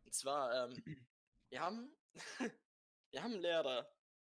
[0.04, 1.06] Und zwar, ähm,
[1.48, 1.96] wir haben,
[3.10, 3.90] wir haben einen Lehrer,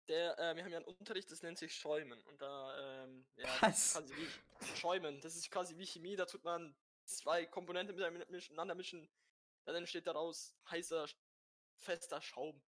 [0.09, 2.20] der, äh, wir haben ja einen Unterricht, das nennt sich Schäumen.
[2.25, 4.03] Und da, ähm, ja, das ist Was?
[4.03, 7.96] quasi wie Schäumen, das ist quasi wie Chemie, da tut man zwei Komponenten
[8.31, 9.09] miteinander mischen,
[9.64, 11.09] dann entsteht daraus heißer,
[11.79, 12.62] fester Schaum.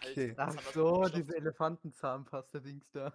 [0.00, 0.34] Halt, Okay.
[0.34, 1.36] das Ach so, diese.
[1.36, 3.12] Elefantenzahnpasta-Dings da.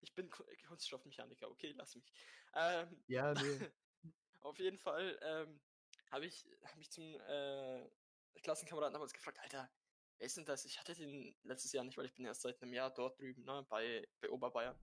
[0.00, 2.12] Ich bin Ku- Kunststoffmechaniker, okay, lass mich.
[2.54, 3.70] Ähm, Ja, nee.
[4.40, 5.60] auf jeden Fall ähm,
[6.10, 7.88] habe ich, hab ich zum äh,
[8.42, 9.70] Klassenkameraden damals gefragt, Alter,
[10.18, 10.64] wer ist denn das?
[10.64, 13.44] Ich hatte den letztes Jahr nicht, weil ich bin erst seit einem Jahr dort drüben,
[13.44, 14.78] ne, bei, bei Oberbayern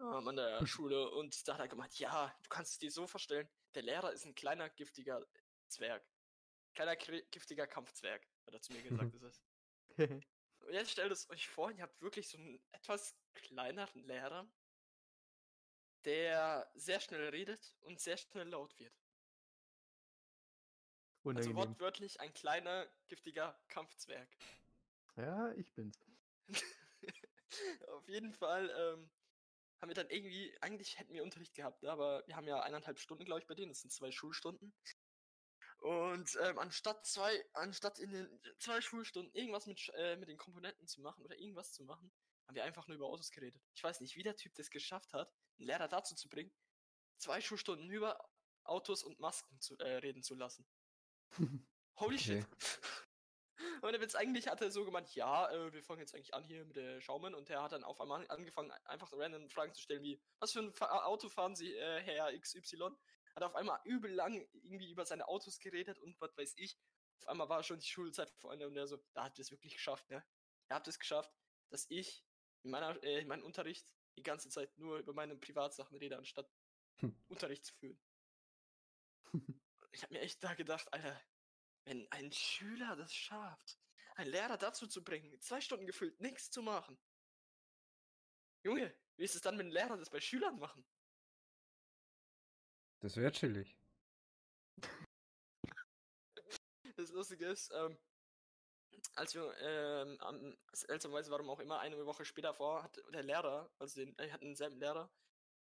[0.00, 1.10] ähm, an der Schule.
[1.10, 4.24] Und da hat er gemeint, ja, du kannst es dir so vorstellen, der Lehrer ist
[4.24, 5.24] ein kleiner, giftiger
[5.68, 6.06] Zwerg.
[6.74, 9.42] Kleiner, giftiger Kampfzwerg, hat er zu mir gesagt, ist es.
[9.96, 14.50] Und jetzt stellt es euch vor, ihr habt wirklich so einen etwas kleineren Lehrer,
[16.04, 19.03] der sehr schnell redet und sehr schnell laut wird.
[21.24, 21.56] Also Unangenehm.
[21.56, 24.28] wortwörtlich ein kleiner, giftiger Kampfzwerg.
[25.16, 25.98] Ja, ich bin's.
[27.88, 29.10] Auf jeden Fall ähm,
[29.80, 32.98] haben wir dann irgendwie, eigentlich hätten wir Unterricht gehabt, ne, aber wir haben ja eineinhalb
[32.98, 34.74] Stunden, glaube ich, bei denen, das sind zwei Schulstunden.
[35.78, 40.86] Und ähm, anstatt zwei, anstatt in den zwei Schulstunden irgendwas mit, äh, mit den Komponenten
[40.86, 42.10] zu machen oder irgendwas zu machen,
[42.46, 43.62] haben wir einfach nur über Autos geredet.
[43.74, 46.52] Ich weiß nicht, wie der Typ das geschafft hat, einen Lehrer dazu zu bringen,
[47.18, 48.18] zwei Schulstunden über
[48.64, 50.66] Autos und Masken zu, äh, reden zu lassen.
[51.96, 52.46] Holy shit.
[53.82, 56.64] Und jetzt eigentlich hat er so gemeint, ja, äh, wir fangen jetzt eigentlich an hier
[56.64, 60.02] mit der Schaumann und der hat dann auf einmal angefangen, einfach random Fragen zu stellen
[60.02, 62.90] wie, was für ein Fa Auto fahren Sie, äh, Herr XY?
[63.34, 66.78] Hat auf einmal übel lang irgendwie über seine Autos geredet und was weiß ich.
[67.20, 69.50] Auf einmal war schon die Schulzeit vor Ende und er so, da habt ihr es
[69.50, 70.24] wirklich geschafft, ne?
[70.68, 71.32] Ihr habt es geschafft,
[71.70, 72.24] dass ich
[72.64, 76.50] in meiner, äh, in meinem Unterricht die ganze Zeit nur über meine Privatsachen rede, anstatt
[77.00, 77.14] Hm.
[77.28, 77.98] Unterricht zu führen.
[79.94, 81.20] Ich habe mir echt da gedacht, Alter,
[81.84, 83.78] wenn ein Schüler das schafft,
[84.16, 86.98] einen Lehrer dazu zu bringen, zwei Stunden gefüllt nichts zu machen.
[88.64, 90.84] Junge, wie ist es dann, wenn Lehrer das bei Schülern machen?
[93.00, 93.76] Das wäre chillig.
[96.96, 97.98] Das Lustige ist, ähm,
[99.16, 103.68] als wir, ähm, am, seltsamerweise, warum auch immer, eine Woche später vor, hat der Lehrer,
[103.80, 105.12] also den, wir hatten denselben Lehrer,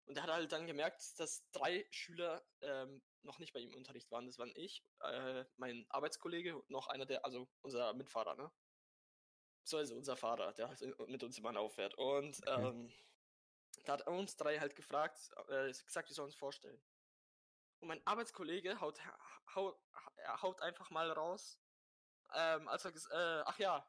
[0.08, 3.76] und der hat halt dann gemerkt, dass drei Schüler ähm, noch nicht bei ihm im
[3.76, 4.26] Unterricht waren.
[4.26, 8.50] Das waren ich, äh, mein Arbeitskollege und noch einer der, also unser Mitfahrer, ne?
[9.64, 11.94] So also unser Vater, der halt mit uns immer auffährt.
[11.96, 12.90] Und ähm,
[13.84, 16.82] da hat er uns drei halt gefragt, äh, gesagt, wir sollen uns vorstellen.
[17.80, 18.98] Und mein Arbeitskollege haut,
[19.54, 19.78] haut,
[20.16, 21.60] er haut einfach mal raus,
[22.34, 23.86] ähm, als er äh, ach ja,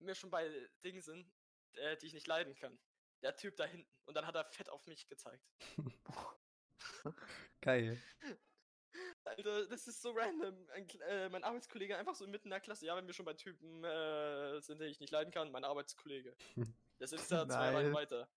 [0.00, 1.32] wir schon bei Dingen sind,
[1.74, 2.80] äh, die ich nicht leiden kann.
[3.22, 3.88] Der Typ da hinten.
[4.06, 5.46] Und dann hat er fett auf mich gezeigt.
[7.60, 8.00] Geil.
[9.24, 10.68] Alter, das ist so random.
[10.70, 12.86] Ein, äh, mein Arbeitskollege einfach so mitten in der Klasse.
[12.86, 16.36] Ja, wenn wir schon bei Typen äh, sind, die ich nicht leiden kann, mein Arbeitskollege.
[16.98, 18.28] Der sitzt da zwei Reihen weiter.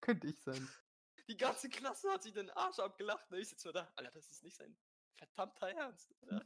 [0.00, 0.68] Könnte ich sein.
[1.28, 3.30] Die ganze Klasse hat sich den Arsch abgelacht.
[3.30, 3.38] Ne?
[3.38, 3.92] Ich sitze nur da.
[3.94, 4.76] Alter, das ist nicht sein
[5.20, 6.14] verdammter Ernst.
[6.22, 6.44] Alter.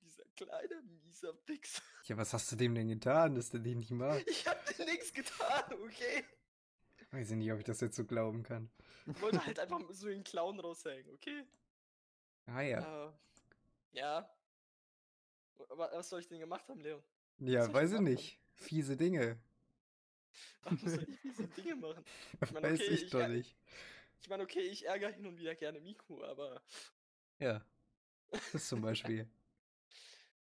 [0.00, 1.82] Dieser kleine, mieser Pix.
[2.04, 4.22] Ja, was hast du dem denn getan, dass der dich nicht mag?
[4.26, 6.24] Ich hab dir nichts getan, okay?
[7.10, 8.70] Weiß ich nicht, ob ich das jetzt so glauben kann.
[9.06, 11.44] Ich wollte halt einfach so den Clown raushängen, okay?
[12.46, 13.08] Ah ja.
[13.08, 13.12] Äh,
[13.92, 14.34] ja.
[15.68, 17.02] Aber was soll ich denn gemacht haben, Leon?
[17.38, 18.04] Ja, ich weiß ich gemacht haben?
[18.04, 18.40] nicht.
[18.54, 19.38] Fiese Dinge.
[20.62, 22.04] Warum soll ich diese Dinge machen?
[22.52, 23.56] meine, weiß okay, ich ich doch nicht.
[24.22, 26.62] Ich meine, okay, ich ärgere hin und wieder gerne Miku, aber
[27.38, 27.64] Ja.
[28.52, 29.28] Das zum Beispiel.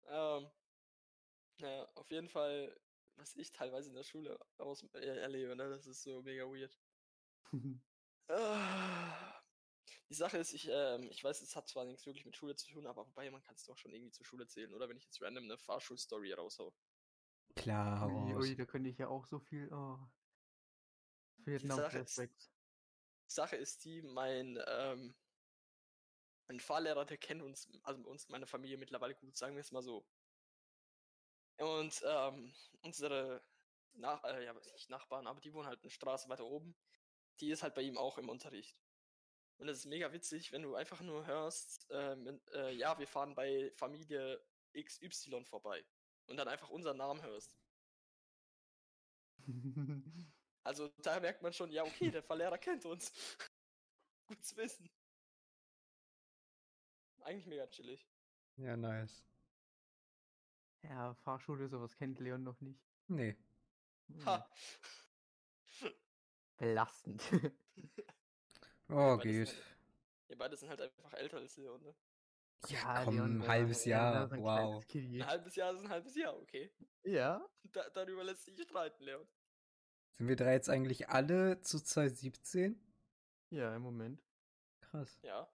[0.08, 0.50] Ähm,
[1.60, 2.78] ja, auf jeden Fall,
[3.16, 6.78] was ich teilweise in der Schule aus, äh, erlebe, ne, das ist so mega weird.
[8.28, 9.42] Ah,
[10.08, 12.66] Die Sache ist, ich, ähm, ich weiß, es hat zwar nichts wirklich mit Schule zu
[12.68, 15.04] tun, aber wobei man kann es doch schon irgendwie zur Schule zählen, oder wenn ich
[15.04, 16.74] jetzt random eine Fahrschulstory raushau.
[17.56, 18.42] Klar, ui, raus.
[18.42, 19.72] ui, da könnte ich ja auch so viel.
[19.72, 19.98] Oh.
[21.46, 22.50] Die Sache ist-.
[23.26, 25.14] Sache ist die, mein, ähm,
[26.48, 29.82] mein Fahrlehrer, der kennt uns, also uns, meine Familie mittlerweile gut, sagen wir es mal
[29.82, 30.06] so.
[31.58, 32.52] Und ähm,
[32.82, 33.42] unsere
[33.94, 36.76] Nach äh, ja, nicht Nachbarn, aber die wohnen halt eine Straße weiter oben.
[37.40, 38.76] Die ist halt bei ihm auch im Unterricht.
[39.58, 43.34] Und das ist mega witzig, wenn du einfach nur hörst, ähm, äh, ja, wir fahren
[43.34, 44.44] bei Familie
[44.76, 45.84] XY vorbei.
[46.26, 47.56] Und dann einfach unseren Namen hörst.
[50.66, 53.12] Also da merkt man schon, ja, okay, der Verlehrer kennt uns.
[54.26, 54.90] Gut zu wissen.
[57.24, 58.06] Eigentlich mega chillig.
[58.56, 59.26] Ja, nice.
[60.82, 62.80] ja, Fahrschule, sowas kennt Leon noch nicht.
[63.08, 63.36] Nee.
[64.08, 64.48] Hm, Ha!
[66.56, 67.22] Belastend.
[68.88, 69.48] Oh, geht.
[69.48, 69.64] halt-
[70.28, 71.94] Ihr beide sind halt einfach älter als Leon, ne?
[72.68, 74.30] Ja, komm, Leon, ein halbes Jahr.
[74.30, 74.84] Wow.
[74.94, 76.70] Ein halbes Jahr ist ein halbes Jahr, okay.
[77.02, 77.42] Ja.
[77.62, 79.26] Da, darüber lässt sich streiten, Leon.
[80.12, 82.78] Sind wir drei jetzt eigentlich alle zu 2017?
[83.48, 84.22] Ja, im Moment.
[84.82, 85.18] Krass.
[85.22, 85.50] Ja.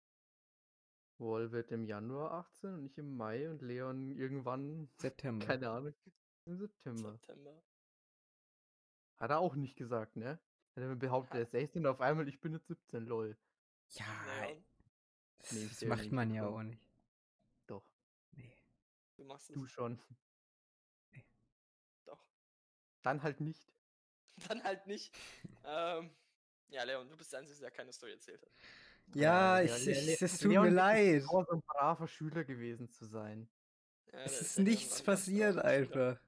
[1.18, 5.46] Wall wird im Januar 18 und ich im Mai und Leon irgendwann, September.
[5.46, 5.94] keine Ahnung,
[6.44, 7.12] im September.
[7.12, 7.62] September.
[9.18, 10.38] Hat er auch nicht gesagt, ne?
[10.74, 13.37] Hat er mir behauptet, er ist 16 und auf einmal, ich bin jetzt 17, lol.
[13.92, 14.05] Ja,
[15.38, 16.59] das, Nee, das macht nicht man ja bekommen.
[16.59, 16.83] auch nicht.
[17.66, 17.85] Doch,
[18.33, 18.52] Nee.
[19.16, 19.55] du machst es.
[19.55, 19.98] du schon.
[22.05, 22.22] Doch.
[23.02, 23.72] Dann halt nicht.
[24.48, 25.16] Dann halt nicht.
[25.64, 26.11] ähm,
[26.68, 28.50] ja, Leon, du bist der Einzige, der keine Story erzählt hat.
[29.14, 31.23] Ja, ja, ich, ich, es tut Leon mir leid.
[31.23, 33.49] vor, so ein braver Schüler gewesen zu sein.
[34.12, 36.19] Ja, Es ist nichts passiert einfach.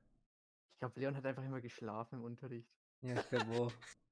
[0.72, 2.70] Ich glaube, Leon hat einfach immer geschlafen im Unterricht.
[3.00, 3.72] Ja, ich glaube auch.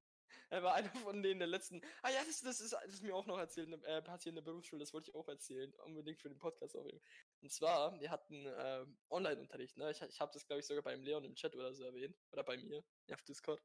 [0.49, 1.81] Er war einer von denen der letzten.
[2.01, 4.35] Ah ja, das, das, ist, das ist mir auch noch erzählt, ne, äh, passiert in
[4.35, 7.01] der Berufsschule, das wollte ich auch erzählen, unbedingt für den Podcast aufnehmen.
[7.41, 9.91] Und zwar, wir hatten ähm, Online-Unterricht, ne?
[9.91, 12.17] Ich, ich habe das, glaube ich, sogar beim Leon im Chat oder so erwähnt.
[12.31, 13.61] Oder bei mir, ja, auf Discord.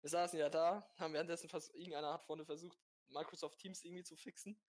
[0.00, 2.78] Wir saßen ja da, haben währenddessen vers irgendeiner hat vorne versucht,
[3.10, 4.60] Microsoft Teams irgendwie zu fixen.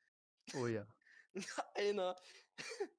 [0.55, 0.87] Oh ja.
[1.75, 2.15] Einer,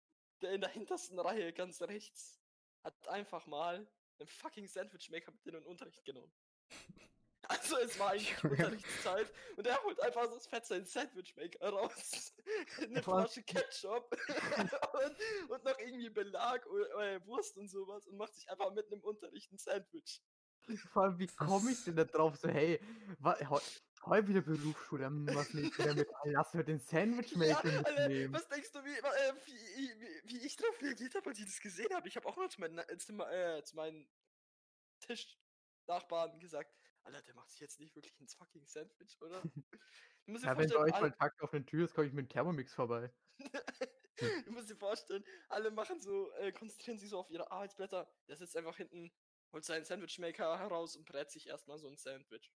[0.43, 2.41] der in der hintersten Reihe ganz rechts,
[2.83, 3.87] hat einfach mal
[4.19, 6.33] einen fucking Sandwich-Maker mit in den Unterricht genommen.
[7.49, 8.45] Also es war eigentlich.
[8.45, 9.27] Unterrichtszeit
[9.57, 12.35] und er holt einfach so das Fett seinen Sandwich-Maker raus,
[12.81, 13.03] eine?
[13.03, 14.17] Flasche Ketchup
[14.93, 18.95] und, und noch irgendwie Belag oder äh, Wurst und sowas und macht sich einfach mitten
[18.95, 20.23] im Unterricht ein Sandwich.
[20.93, 22.37] Vor allem, wie komme ich denn da drauf?
[22.37, 22.81] So, hey,
[24.07, 26.13] heute wieder Berufsschule, was damit?
[26.13, 26.79] Ah, Lass mir den
[27.41, 28.33] Ja, Sandwich-Maker Alter, mitnehmen.
[28.33, 31.61] was denkst du, wie, äh, wie, wie, wie ich darauf reagiert habe, als ich das
[31.61, 32.09] gesehen habe?
[32.09, 34.09] Ich habe auch noch zu meinen, äh, zu, äh, zu meinen
[35.01, 39.43] Tischnachbarn gesagt, Alter, der macht sich jetzt nicht wirklich ins fucking Sandwich, oder?
[40.25, 42.07] Du musst dir Ja, wenn bei vorstellen, euch mal Takt auf eine Tür ist, komme
[42.07, 43.13] ich mit dem Thermomix vorbei.
[44.47, 48.09] du musst dir vorstellen, alle machen so, äh, konzentrieren sich so auf ihre Arbeitsblätter.
[48.29, 49.13] Der sitzt einfach hinten,
[49.53, 52.53] holt seinen Sandwichmaker heraus und brät sich erstmal so ein Sandwich.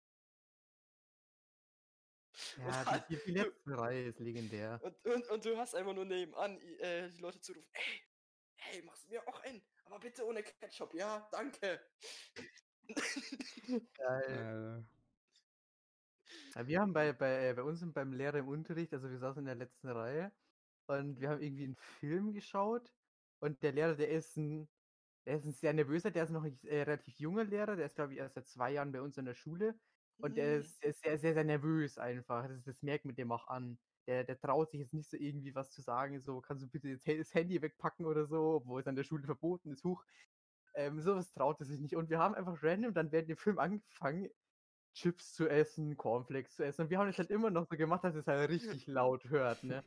[2.57, 4.79] Ja, die, die, letzte Reihe ist legendär.
[4.83, 8.01] Und, und, und du hast einfach nur nebenan äh, die Leute zurufen, hey,
[8.55, 11.79] hey, machst mir auch einen, aber bitte ohne Ketchup, ja, danke.
[13.95, 14.85] Geil.
[16.55, 19.19] Ja, wir haben bei, bei, äh, bei uns sind beim Lehrer im Unterricht, also wir
[19.19, 20.31] saßen in der letzten Reihe
[20.87, 22.91] und wir haben irgendwie einen Film geschaut
[23.39, 24.67] und der Lehrer, der ist ein,
[25.25, 27.95] der ist ein sehr nervöser, der ist noch ein äh, relativ junger Lehrer, der ist,
[27.95, 29.77] glaube ich, erst seit zwei Jahren bei uns in der Schule.
[30.21, 30.41] Und Mhm.
[30.59, 32.47] ist, der ist sehr, sehr, sehr nervös einfach.
[32.47, 33.79] Das, das merkt man dem auch an.
[34.07, 36.97] Der, der traut sich jetzt nicht so irgendwie was zu sagen, so, kannst du bitte
[37.17, 40.05] das Handy wegpacken oder so, obwohl es an der Schule verboten ist, huch.
[40.75, 41.95] Ähm, sowas traut er sich nicht.
[41.95, 44.29] Und wir haben einfach random dann während dem Film angefangen,
[44.93, 46.83] Chips zu essen, Cornflakes zu essen.
[46.83, 49.63] Und wir haben das halt immer noch so gemacht, dass es halt richtig laut hört,
[49.63, 49.85] ne?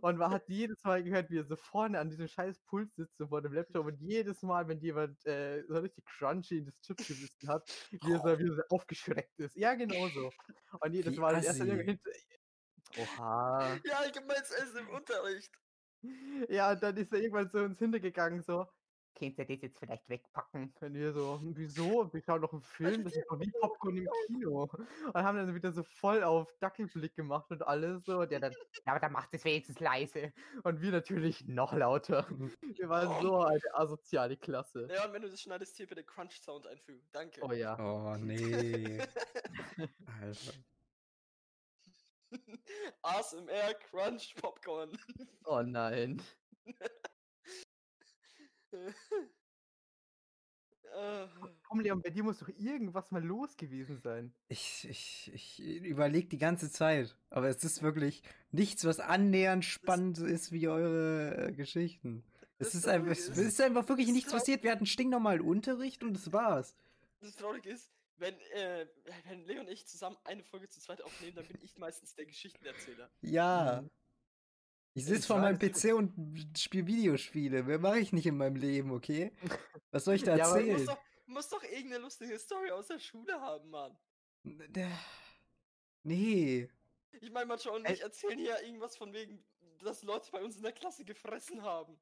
[0.00, 3.16] Und man hat jedes Mal gehört, wie er so vorne an diesem scheiß Pult sitzt,
[3.18, 3.86] so vor dem Laptop.
[3.86, 8.12] Und jedes Mal, wenn jemand äh, so richtig crunchy in das Chips gebissen hat, wie
[8.12, 9.56] er, so, wie er so aufgeschreckt ist.
[9.56, 10.30] Ja, genau so.
[10.80, 11.70] Und jedes Wie Mal ist er dann assi.
[11.70, 12.10] irgendwie hinter.
[12.98, 13.78] Oha.
[13.84, 15.52] Ja, allgemeines Essen im Unterricht.
[16.48, 18.66] Ja, und dann ist er irgendwann so uns hintergegangen, so.
[19.18, 20.72] Könnt ihr das jetzt vielleicht wegpacken?
[20.80, 22.12] Und wir so, "Hm, wieso?
[22.12, 24.68] Wir schauen doch einen Film, das ist doch wie Popcorn im Kino.
[24.72, 28.20] Und haben dann wieder so voll auf Dackelblick gemacht und alles so.
[28.20, 30.32] Und der dann, ja, aber dann macht es wenigstens leise.
[30.62, 32.26] Und wir natürlich noch lauter.
[32.78, 34.88] Wir waren so eine asoziale Klasse.
[34.90, 37.08] Ja, und wenn du das schneidest, hier bitte Crunch-Sound einfügen.
[37.12, 37.40] Danke.
[37.42, 37.76] Oh ja.
[37.78, 38.98] Oh, nee.
[40.20, 40.52] Alter.
[43.02, 44.90] ASMR Crunch Popcorn.
[45.44, 46.22] Oh nein.
[51.68, 54.32] Komm, Leon, bei dir muss doch irgendwas mal los gewesen sein.
[54.48, 60.18] Ich, ich, ich überlege die ganze Zeit, aber es ist wirklich nichts, was annähernd spannend
[60.18, 62.24] ist wie eure äh, Geschichten.
[62.58, 64.62] Es Das ist, einfach, es ist- einfach wirklich das nichts passiert.
[64.64, 66.74] Wir hatten stinknormalen Unterricht und das war's.
[67.20, 68.86] das Traurige ist, wenn, äh,
[69.28, 72.26] wenn Leo und ich zusammen eine Folge zu zweit aufnehmen, dann bin ich meistens der
[72.26, 73.10] Geschichtenerzähler.
[73.20, 73.84] Ja.
[74.98, 75.58] Ich sitze vor meinem.
[75.58, 76.12] PC und
[76.58, 77.62] spiele Videospiele.
[77.62, 79.32] Mehr mache ich nicht in meinem Leben, okay?
[79.92, 80.88] Was soll ich da Ja, erzählen?
[81.26, 83.96] musst doch, doch irgendeine lustige Story aus der Schule haben, Mann.
[86.02, 86.68] Nee.
[87.20, 89.44] Ich meine, Macho und ich erzählen hier irgendwas von wegen,
[89.84, 91.96] dass Leute bei uns in der Klasse gefressen haben.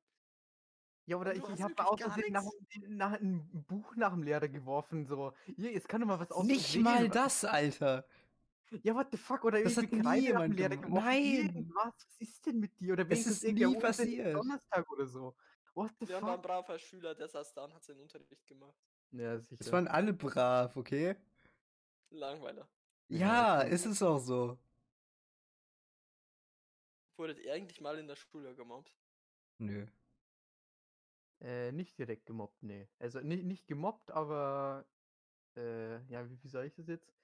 [1.04, 2.44] Ja, oder ich, ich habe aus Versehen nach,
[2.88, 5.34] nach ein Buch nach dem Lehrer geworfen, so.
[5.56, 8.06] Hier, jetzt kann doch mal was aus Nicht mal das, Alter.
[8.82, 9.44] Ja, what the fuck?
[9.44, 10.82] Oder Das hat irgendwie nie nach dem jemand gemacht.
[10.82, 11.04] geworfen.
[11.04, 11.24] Nein.
[11.32, 12.92] Irgendwas, was ist denn mit dir?
[12.94, 14.34] Oder Es wenigstens ist nie passiert.
[14.34, 15.36] Donnerstag oder so.
[15.74, 16.42] What the Leon war ein fuck?
[16.42, 18.76] braver Schüler, der saß da und hat seinen Unterricht gemacht.
[19.12, 19.60] Ja, sicher.
[19.60, 21.16] Es waren alle brav, okay?
[22.10, 22.68] Langweiler.
[23.08, 24.58] Ja, ist es auch so.
[27.18, 28.96] Wurdet ihr eigentlich mal in der Schule gemobbt?
[29.58, 29.86] Nö.
[31.40, 32.88] Äh, nicht direkt gemobbt, nee.
[32.98, 34.86] Also nicht, nicht gemobbt, aber
[35.56, 37.15] äh, ja, wie, wie soll ich das jetzt?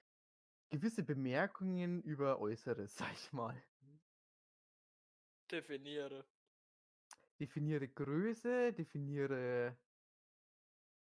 [0.73, 3.61] Gewisse Bemerkungen über Äußeres, sag ich mal.
[5.51, 6.25] Definiere.
[7.39, 9.77] Definiere Größe, definiere.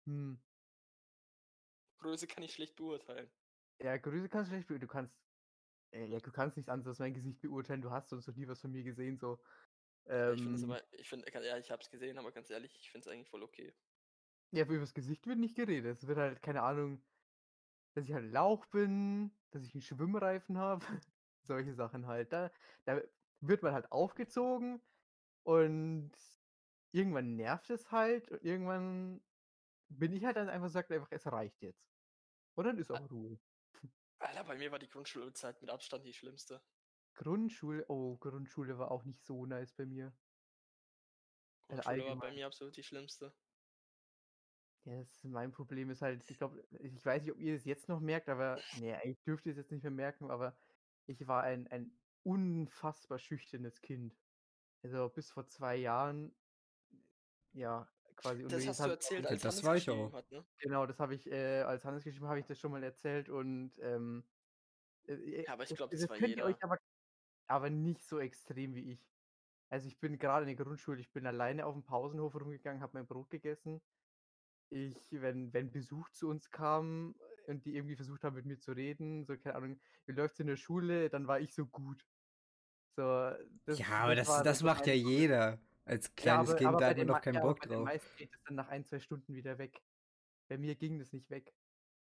[0.05, 0.37] Hm.
[1.97, 3.31] Größe kann ich schlecht beurteilen.
[3.81, 4.87] Ja, Größe kannst du schlecht beurteilen.
[4.87, 5.15] Du kannst.
[5.91, 7.81] Äh, ja, du kannst nicht anders als mein Gesicht beurteilen.
[7.81, 9.39] Du hast sonst noch nie was von mir gesehen, so.
[10.05, 12.75] Ja, ich finde es Ähm, aber, ich finde, ja, ich hab's gesehen, aber ganz ehrlich,
[12.79, 13.73] ich finde es eigentlich voll okay.
[14.51, 15.97] Ja, über das Gesicht wird nicht geredet.
[15.97, 17.01] Es wird halt, keine Ahnung,
[17.97, 20.85] dass ich halt ein Lauch bin, dass ich einen Schwimmreifen habe.
[21.41, 22.31] Solche Sachen halt.
[22.31, 22.51] Da,
[22.85, 23.01] da
[23.39, 24.83] wird man halt aufgezogen
[25.41, 26.11] und
[26.91, 29.19] irgendwann nervt es halt und irgendwann
[29.89, 31.89] bin ich halt dann einfach sagt einfach, es reicht jetzt.
[32.53, 33.39] Und dann ist auch Ruhe.
[34.19, 36.61] Alter, bei mir war die Grundschulzeit mit Abstand die schlimmste.
[37.15, 40.15] Grundschule, oh, Grundschule war auch nicht so nice bei mir.
[41.67, 43.33] Also Grundschule war bei mir absolut die schlimmste.
[44.87, 47.89] Ja, das mein Problem ist halt, ich glaube, ich weiß nicht, ob ihr das jetzt
[47.89, 50.55] noch merkt, aber nee, eigentlich dürft ihr es jetzt nicht mehr merken, aber
[51.07, 51.91] ich war ein, ein
[52.23, 54.15] unfassbar schüchternes Kind.
[54.83, 56.33] Also bis vor zwei Jahren,
[57.51, 58.43] ja, quasi.
[58.43, 60.07] Und Das hast du hab ich auch erzählt, nicht- als das Hannes war ich geschrieben
[60.07, 60.13] auch.
[60.13, 60.45] Hat, ne?
[60.59, 63.73] Genau, das habe ich, äh, als Hannes geschrieben habe ich das schon mal erzählt und
[63.81, 64.23] ähm,
[65.07, 66.63] äh, Ja, aber ich das- glaub, das das war könnt ihr euch jeder.
[66.63, 66.77] aber,
[67.47, 69.11] aber nicht so extrem wie ich.
[69.69, 72.93] Also ich bin gerade in der Grundschule, ich bin alleine auf dem Pausenhof rumgegangen, habe
[72.97, 73.81] mein Brot gegessen.
[74.69, 77.15] Ich, wenn, wenn Besuch zu uns kam
[77.47, 80.47] und die irgendwie versucht haben, mit mir zu reden, so, keine Ahnung, wie läuft's in
[80.47, 82.05] der Schule, dann war ich so gut.
[82.97, 83.03] So,
[83.65, 85.59] das, Ja, aber das, das war macht ja jeder.
[85.85, 87.85] Als Ja, kleines aber, Kind, aber da hat man doch keinen ja, Bock bei drauf.
[87.85, 89.81] meisten geht es dann nach ein, zwei Stunden wieder weg.
[90.49, 91.53] Bei mir ging das nicht weg.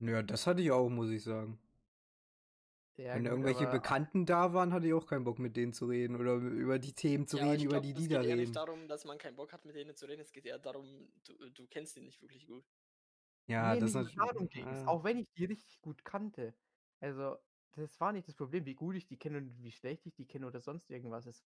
[0.01, 1.59] Ja, das hatte ich auch, muss ich sagen.
[2.99, 5.73] Ja, Wenn gut, irgendwelche aber- Bekannten da waren, hatte ich auch keinen Bock mit denen
[5.73, 8.09] zu reden oder über die Themen zu Ja, reden, ich über glaub, die es die
[8.09, 8.41] geht da eher reden.
[8.41, 10.21] nicht darum, dass man keinen Bock hat, mit denen zu reden.
[10.21, 12.65] Es geht eher darum, du, du kennst die nicht wirklich gut.
[13.47, 14.89] Ja, nee, das nicht ist ging's, ah.
[14.89, 16.55] auch wenn ich die richtig gut kannte.
[16.99, 17.37] Also,
[17.77, 20.27] das war nicht das Problem, wie gut ich die kenne und wie schlecht ich die
[20.27, 21.25] kenne oder sonst irgendwas.
[21.27, 21.45] Es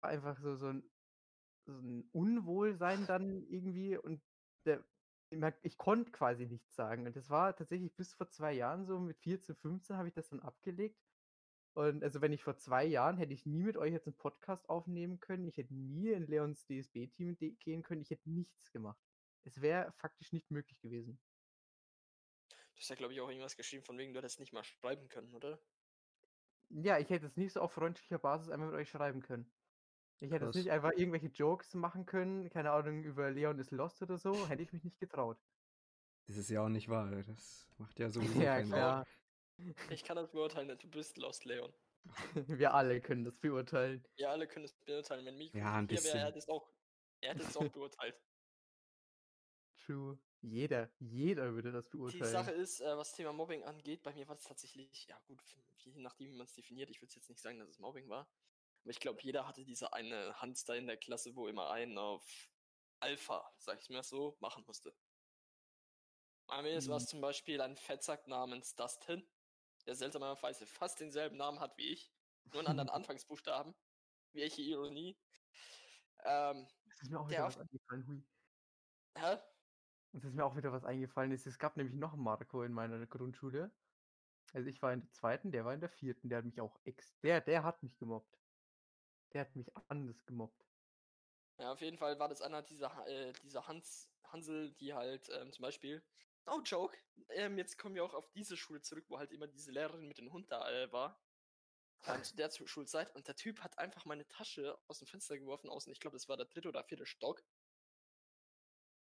[0.00, 0.82] war einfach so, so, ein,
[1.66, 4.22] so ein Unwohlsein dann irgendwie und
[4.64, 4.82] der,
[5.62, 7.06] ich konnte quasi nichts sagen.
[7.06, 10.28] Und das war tatsächlich bis vor zwei Jahren so, mit 14, 15 habe ich das
[10.28, 11.00] dann abgelegt.
[11.74, 14.68] Und also wenn ich vor zwei Jahren hätte ich nie mit euch jetzt einen Podcast
[14.70, 18.98] aufnehmen können, ich hätte nie in Leons DSB-Team gehen können, ich hätte nichts gemacht.
[19.44, 21.20] Es wäre faktisch nicht möglich gewesen.
[22.48, 25.08] Du hast ja, glaube ich, auch irgendwas geschrieben, von wegen, du hättest nicht mal schreiben
[25.08, 25.58] können, oder?
[26.68, 29.50] Ja, ich hätte es nicht so auf freundlicher Basis einfach mit euch schreiben können.
[30.20, 30.56] Ich hätte jetzt Krass.
[30.56, 34.62] nicht einfach irgendwelche Jokes machen können, keine Ahnung, über Leon ist lost oder so, hätte
[34.62, 35.38] ich mich nicht getraut.
[36.26, 37.22] Das ist ja auch nicht wahr.
[37.22, 39.06] Das macht ja sowieso Ja, keinen klar.
[39.90, 41.72] Ich kann das beurteilen, du bist Lost Leon.
[42.48, 44.04] Wir alle können das beurteilen.
[44.18, 45.24] Ja, alle können es beurteilen.
[45.26, 46.26] Wenn Miko Ja, ein hier wäre, er bisschen.
[46.26, 46.72] hätte es auch,
[47.20, 48.20] er hätte es auch beurteilt.
[49.76, 50.18] True.
[50.42, 52.32] Jeder, jeder würde das Die beurteilen.
[52.32, 55.92] Sache ist, äh, was Thema Mobbing angeht, bei mir war es tatsächlich, ja gut, je
[55.96, 58.30] nachdem, wie man es definiert, ich würde jetzt nicht sagen, dass es Mobbing war.
[58.86, 61.98] Aber ich glaube, jeder hatte diese eine Hans da in der Klasse, wo immer einen
[61.98, 62.52] auf
[63.00, 64.94] Alpha, sag ich mir so, machen musste.
[66.46, 67.08] Bei mir war es Mhm.
[67.08, 69.28] zum Beispiel ein Fettsack namens Dustin,
[69.86, 73.74] der seltsamerweise fast denselben Namen hat wie ich, nur einen anderen Anfangsbuchstaben.
[74.32, 75.20] Welche Ironie.
[76.24, 78.06] Ähm, Es ist mir auch der wieder was eingefallen.
[78.06, 78.24] Hui.
[79.18, 79.38] hä?
[80.12, 81.32] Es ist mir auch wieder was eingefallen.
[81.32, 83.76] Es, es gab nämlich noch einen Marco in meiner Grundschule.
[84.52, 86.28] Also ich war in der zweiten, der war in der vierten.
[86.28, 87.18] Der hat mich auch ex.
[87.18, 88.45] Der, der hat mich gemobbt.
[89.36, 90.64] Der hat mich anders gemobbt.
[91.58, 95.52] Ja, auf jeden Fall war das einer dieser, äh, dieser Hans, Hansel, die halt ähm,
[95.52, 96.02] zum Beispiel,
[96.46, 96.96] no joke,
[97.28, 100.16] ähm, jetzt kommen wir auch auf diese Schule zurück, wo halt immer diese Lehrerin mit
[100.16, 101.22] dem Hund da äh, war.
[102.06, 103.14] Ähm, zu der Schulzeit.
[103.14, 106.30] Und der Typ hat einfach meine Tasche aus dem Fenster geworfen, außen, ich glaube, das
[106.30, 107.44] war der dritte oder vierte Stock.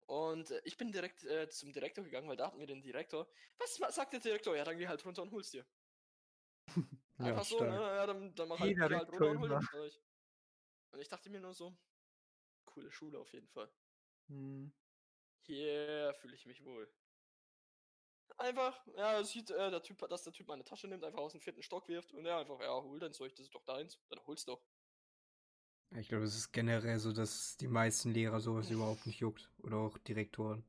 [0.07, 3.29] Und äh, ich bin direkt äh, zum Direktor gegangen, weil da hatten wir den Direktor.
[3.59, 4.57] Was sagt der Direktor?
[4.57, 5.65] Ja, dann geh halt runter und hol's dir.
[7.19, 7.73] Ja, Einfach so, ne?
[7.73, 9.61] Ja, dann, dann mach halt, geh halt runter und hol.
[9.71, 9.99] Zeug.
[10.91, 11.78] Und ich dachte mir nur so,
[12.65, 13.69] coole Schule auf jeden Fall.
[14.28, 14.71] Hm.
[15.41, 16.91] Hier fühle ich mich wohl.
[18.38, 21.32] Einfach, ja, es sieht, äh, der Typ, dass der Typ meine Tasche nimmt, einfach aus
[21.32, 24.00] dem vierten Stock wirft und er einfach, ja, hol dein Zeug, das ist doch deins,
[24.10, 24.62] dann hol's doch.
[25.95, 29.50] Ich glaube, es ist generell so, dass die meisten Lehrer sowas überhaupt nicht juckt.
[29.63, 30.65] Oder auch Direktoren.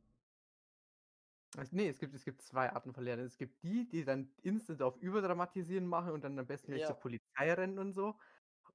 [1.57, 3.24] Also, nee, es gibt, es gibt zwei Arten von Lehrern.
[3.24, 6.87] Es gibt die, die dann instant auf Überdramatisieren machen und dann am besten Ja.
[6.87, 8.18] zur Polizei rennen und so.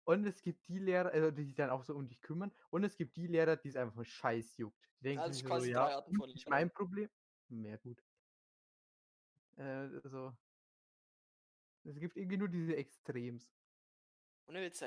[0.06, 2.52] Und es gibt die Lehrer, also die sich dann auch so um dich kümmern.
[2.70, 4.90] Und es gibt die Lehrer, die es einfach nur scheiß juckt.
[5.00, 7.10] Die denken Also sich so, ja, Arten hm, von nicht mein Problem.
[7.50, 8.04] Mehr gut.
[9.58, 9.64] Äh,
[10.04, 10.36] also.
[11.86, 13.54] Es gibt irgendwie nur diese Extrems.
[14.46, 14.82] Und Witz,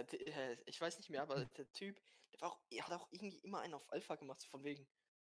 [0.66, 2.00] ich weiß nicht mehr, aber der Typ,
[2.33, 4.87] der war auch, hat auch irgendwie immer einen auf Alpha gemacht, so von wegen,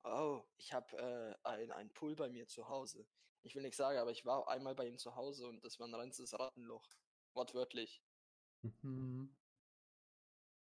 [0.04, 3.08] oh, ich habe äh, ein, ein Pool bei mir zu Hause.
[3.44, 5.88] Ich will nichts sagen, aber ich war einmal bei ihm zu Hause und das war
[5.88, 6.88] ein reines Rattenloch.
[7.34, 8.04] Wortwörtlich.
[8.82, 9.36] Hm.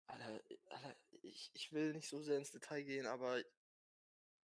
[0.07, 3.43] Alter, Alter ich, ich will nicht so sehr ins Detail gehen, aber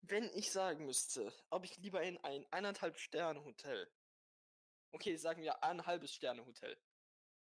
[0.01, 3.91] wenn ich sagen müsste, ob ich lieber in ein eineinhalb Sterne Hotel,
[4.91, 6.77] okay, sagen wir ein halbes Sterne Hotel,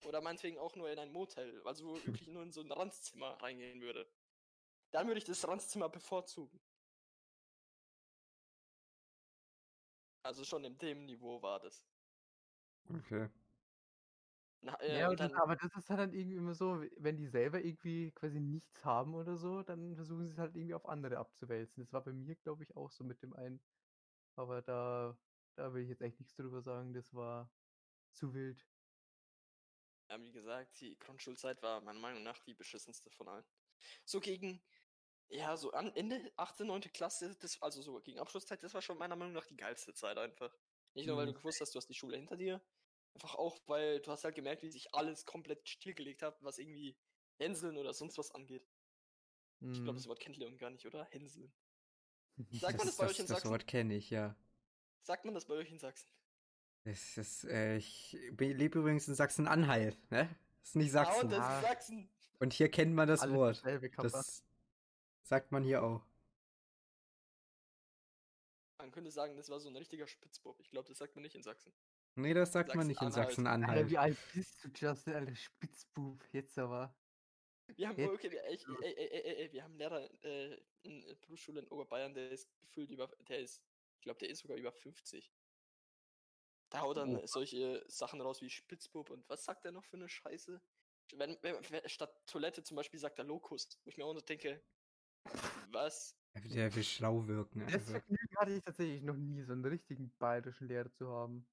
[0.05, 3.41] oder meinetwegen auch nur in ein Motel, also wo wirklich nur in so ein Ranzzimmer
[3.41, 4.09] reingehen würde,
[4.91, 6.59] dann würde ich das Ranzzimmer bevorzugen.
[10.23, 11.85] Also schon in dem Niveau war das.
[12.89, 13.29] Okay.
[14.61, 17.27] Na, äh, Ja, das, dann, aber das ist halt dann irgendwie immer so, wenn die
[17.27, 21.17] selber irgendwie quasi nichts haben oder so, dann versuchen sie es halt irgendwie auf andere
[21.17, 21.81] abzuwälzen.
[21.83, 23.61] Das war bei mir, glaube ich, auch so mit dem einen.
[24.35, 25.19] Aber da,
[25.55, 26.93] da will ich jetzt echt nichts drüber sagen.
[26.93, 27.51] Das war
[28.13, 28.67] zu wild.
[30.09, 33.45] Ja, wie gesagt, die Grundschulzeit war meiner Meinung nach die beschissenste von allen.
[34.05, 34.63] So gegen,
[35.29, 36.89] ja, so an Ende 8., 9.
[36.89, 40.17] Klasse, das, also so gegen Abschlusszeit, das war schon meiner Meinung nach die geilste Zeit
[40.17, 40.57] einfach.
[40.95, 41.35] Nicht nur, weil du Mhm.
[41.35, 42.63] gewusst hast, du hast die Schule hinter dir,
[43.19, 46.97] einfach auch, weil du hast halt gemerkt, wie sich alles komplett stillgelegt hat, was irgendwie
[47.37, 48.65] Hänseln oder sonst was angeht.
[49.61, 49.95] Ich glaube, Mhm.
[49.97, 51.03] das Wort kennt Leon gar nicht, oder?
[51.11, 51.51] Hänseln.
[52.37, 52.47] Mhm.
[52.77, 53.51] Sagt man das bei euch in das Sachsen?
[53.51, 54.35] Wort kenne ich, ja.
[55.01, 56.09] Sagt man das bei euch in Sachsen?
[56.85, 60.33] Das ist, äh, ich lebe übrigens in Sachsen-Anhalt, ne?
[60.61, 61.23] Das ist nicht Ah, Sachsen.
[61.25, 61.59] und das Ah.
[61.59, 62.09] ist Sachsen!
[62.39, 63.63] Und hier kennt man das Alles Wort.
[63.97, 64.43] Das
[65.23, 66.05] sagt man hier auch.
[68.77, 70.57] Man könnte sagen, das war so ein richtiger Spitzbub.
[70.61, 71.73] Ich glaube, das sagt man nicht in Sachsen.
[72.15, 73.77] Nee, das sagt man nicht in Sachsen-Anhalt.
[73.77, 75.13] Alter, wie alt bist du, Justin?
[75.13, 76.23] Alter, Spitzbub.
[76.31, 76.95] Jetzt aber.
[77.75, 81.15] Wir haben, Jetzt- okay, ey, ey, ey, ey, wir haben einen Lehrer äh, in der
[81.15, 83.63] Berufsschule in Oberbayern, der ist gefühlt über, der ist,
[83.95, 85.31] ich glaube, der ist sogar über 50.
[86.71, 87.25] Da haut dann Oh.
[87.25, 90.61] solche Sachen raus wie Spitzbub und was sagt er noch für eine Scheiße?
[91.15, 94.21] Wenn, wenn, wenn statt Toilette zum Beispiel sagt er Lokus, wo ich mir auch noch
[94.21, 94.63] denke,
[95.71, 96.15] was?
[96.35, 97.61] Der will schlau wirken.
[97.65, 97.91] Das Also.
[97.93, 101.47] Vergnügen hatte ich tatsächlich noch nie, so einen richtigen bayerischen Lehrer zu haben.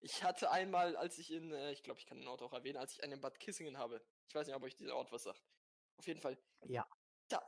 [0.00, 2.76] Ich hatte einmal, als ich in, äh, ich glaube, ich kann den Ort auch erwähnen,
[2.78, 4.04] als ich einen in Bad Kissingen habe.
[4.28, 5.42] Ich weiß nicht, ob euch dieser Ort was sagt.
[5.96, 6.38] Auf jeden Fall.
[6.64, 6.86] Ja.
[7.28, 7.42] Da,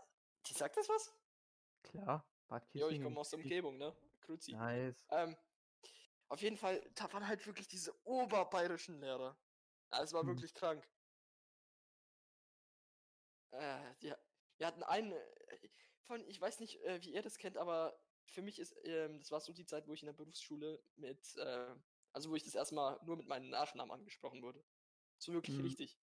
[0.46, 1.14] die sagt das was?
[1.82, 3.04] Klar, Bad Jo, ich Kissingen.
[3.04, 3.96] komme aus der Umgebung, ne?
[4.22, 4.52] Grüzi.
[4.52, 5.04] Nice.
[5.10, 5.36] Ähm,
[6.28, 9.38] auf jeden Fall, da waren halt wirklich diese oberbayerischen Lehrer.
[9.90, 10.28] Es war Hm.
[10.28, 10.86] wirklich krank.
[13.52, 14.12] Äh, die,
[14.58, 15.68] wir hatten einen, äh,
[16.02, 19.30] von, ich weiß nicht, äh, wie ihr das kennt, aber für mich ist, ähm, das
[19.30, 21.74] war so die Zeit, wo ich in der Berufsschule mit, äh,
[22.12, 24.64] also wo ich das erstmal nur mit meinem Nachnamen angesprochen wurde.
[25.18, 25.64] So wirklich Hm.
[25.64, 25.98] richtig.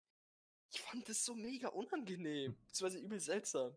[0.71, 3.75] Ich fand das so mega unangenehm, beziehungsweise übel seltsam.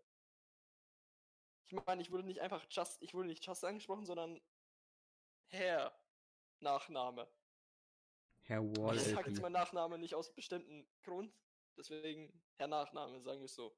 [1.66, 4.40] Ich meine, ich wurde nicht einfach Just, ich wurde nicht Just angesprochen, sondern
[5.48, 5.96] Herr
[6.60, 7.30] Nachname.
[8.42, 11.32] Herr Ich Wall sage jetzt meinen Nachname nicht aus bestimmten Grund,
[11.76, 13.76] deswegen Herr Nachname, sagen wir es so.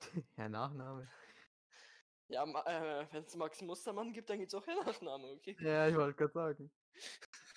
[0.36, 1.08] Herr Nachname.
[2.28, 5.56] Ja, äh, wenn es Max Mustermann gibt, dann gibt es auch Herr Nachname, okay?
[5.60, 6.72] Ja, ich wollte gerade sagen.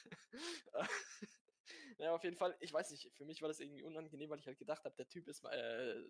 [1.97, 4.47] ja, auf jeden Fall, ich weiß nicht, für mich war das irgendwie unangenehm, weil ich
[4.47, 6.03] halt gedacht habe, der Typ ist, äh,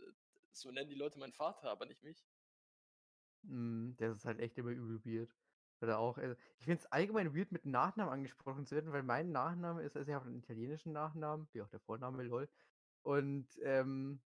[0.51, 2.27] so nennen die Leute meinen Vater, aber nicht mich.
[3.43, 5.35] Mm, das ist halt echt immer übel weird.
[5.81, 9.31] Oder auch, also, ich finde es allgemein weird, mit Nachnamen angesprochen zu werden, weil mein
[9.31, 12.49] Nachname ist, also ich habe einen italienischen Nachnamen, wie auch der Vorname, lol.
[13.01, 14.21] Und ähm,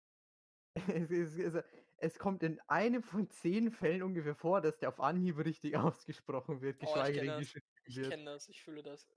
[0.74, 1.64] es, ist, es,
[1.98, 6.62] es kommt in einem von zehn Fällen ungefähr vor, dass der auf Anhieb richtig ausgesprochen
[6.62, 8.08] wird, Oh, ich geschweige denn geschrieben Ich wird.
[8.08, 9.08] kenne das, ich fühle das.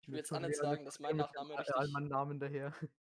[0.00, 1.74] Ich will Mit jetzt auch nicht sagen, dass mein Nachname richtig.
[1.76, 2.72] Alman-Namen daher.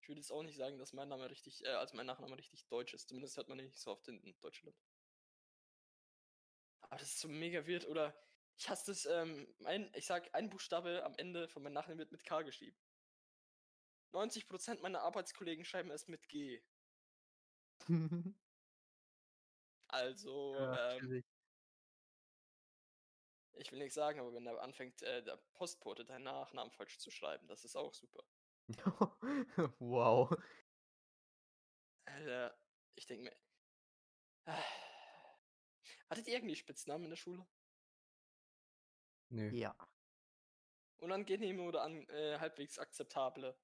[0.00, 2.66] Ich würde jetzt auch nicht sagen, dass mein Name richtig, äh, also mein Nachname richtig
[2.68, 3.10] deutsch ist.
[3.10, 4.74] Zumindest hört man ihn nicht so oft in, Deutschland.
[6.80, 8.18] Aber das ist so mega weird, oder?
[8.56, 12.10] Ich hasse das, ähm, mein, ich sag, ein Buchstabe am Ende von meinem Nachnamen wird
[12.10, 12.78] mit K geschrieben.
[14.14, 16.62] 90% meiner Arbeitskollegen schreiben es mit G.
[19.90, 21.24] Also, ja, ähm.
[23.58, 27.10] Ich will nichts sagen, aber wenn er anfängt, äh, der Postbote deinen Nachnamen falsch zu
[27.10, 28.24] schreiben, das ist auch super.
[29.78, 30.30] wow.
[32.04, 32.58] Alter,
[32.94, 33.36] ich denke mir.
[34.46, 34.62] Ah.
[36.10, 37.46] Hattet ihr irgendwie Spitznamen in der Schule?
[39.30, 39.50] Nö.
[39.50, 39.76] Ja.
[40.98, 43.56] Unangenehme oder an, äh, halbwegs akzeptable?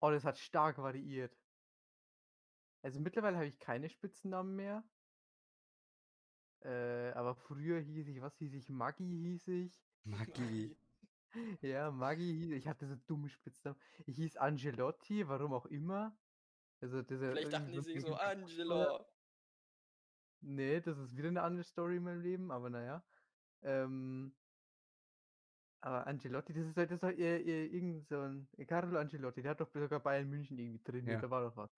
[0.00, 1.36] Oh, das hat stark variiert.
[2.82, 4.82] Also mittlerweile habe ich keine Spitzennamen mehr.
[6.62, 8.68] Äh, aber früher hieß ich, was hieß ich?
[8.68, 9.82] Maggi hieß ich.
[10.04, 10.76] Magie.
[11.62, 12.66] Ja, Maggi hieß ich.
[12.66, 13.78] hatte so dumme Spitznamen.
[14.04, 16.18] Ich hieß Angelotti, warum auch immer.
[16.80, 19.06] Also diese Vielleicht dachten die sich so Angelo.
[20.40, 23.04] Nee, das ist wieder eine andere Story in meinem Leben, aber naja.
[23.62, 24.32] Ähm,
[25.82, 28.98] aber Angelotti, das ist halt, das ist halt ihr, ihr, irgend so ein, äh, Carlo
[28.98, 31.20] Angelotti, der hat doch sogar Bayern München irgendwie drin, Ja.
[31.20, 31.70] da war doch was.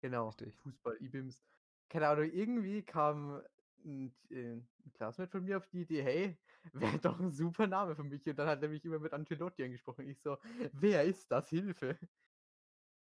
[0.00, 0.56] Genau, Richtig.
[0.56, 1.44] Fußball, IBIMS.
[1.88, 3.42] Keine Ahnung, irgendwie kam
[3.86, 6.40] ein, äh, ein Classmate von mir auf die Idee, hey,
[6.74, 8.28] wäre doch ein super Name für mich.
[8.28, 10.08] Und dann hat er mich immer mit Angelotti angesprochen.
[10.10, 10.38] Ich so,
[10.72, 11.50] wer ist das?
[11.50, 11.98] Hilfe.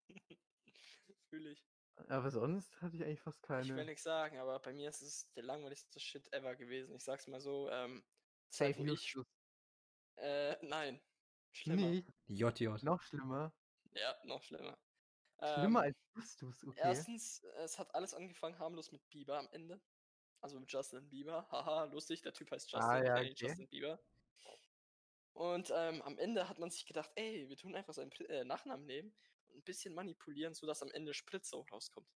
[1.31, 1.67] Fühle ich.
[2.09, 3.85] Aber sonst hatte ich eigentlich fast Ich will keine.
[3.85, 6.95] nichts sagen, aber bei mir ist es der langweiligste Shit ever gewesen.
[6.97, 8.05] Ich sag's mal so, ähm,
[8.51, 9.27] Safe Justus.
[10.17, 11.01] äh, nein.
[11.53, 11.91] Schlimmer.
[11.91, 12.69] Nicht, JJ.
[12.83, 13.55] noch schlimmer.
[13.95, 14.79] Ja, noch schlimmer.
[15.43, 16.81] Schlimmer Ähm, als Justus, okay.
[16.81, 19.81] Erstens, es hat alles angefangen harmlos mit Bieber am Ende.
[20.41, 21.47] Also mit Justin Bieber.
[21.51, 23.35] Haha, lustig, der Typ heißt Justin, Ah, ja, okay.
[23.37, 24.01] Justin Bieber.
[25.33, 28.87] Und ähm, am Ende hat man sich gedacht, ey, wir tun einfach seinen äh, Nachnamen
[28.87, 29.15] nehmen
[29.47, 32.09] und ein bisschen manipulieren, sodass am Ende Spritzo rauskommt.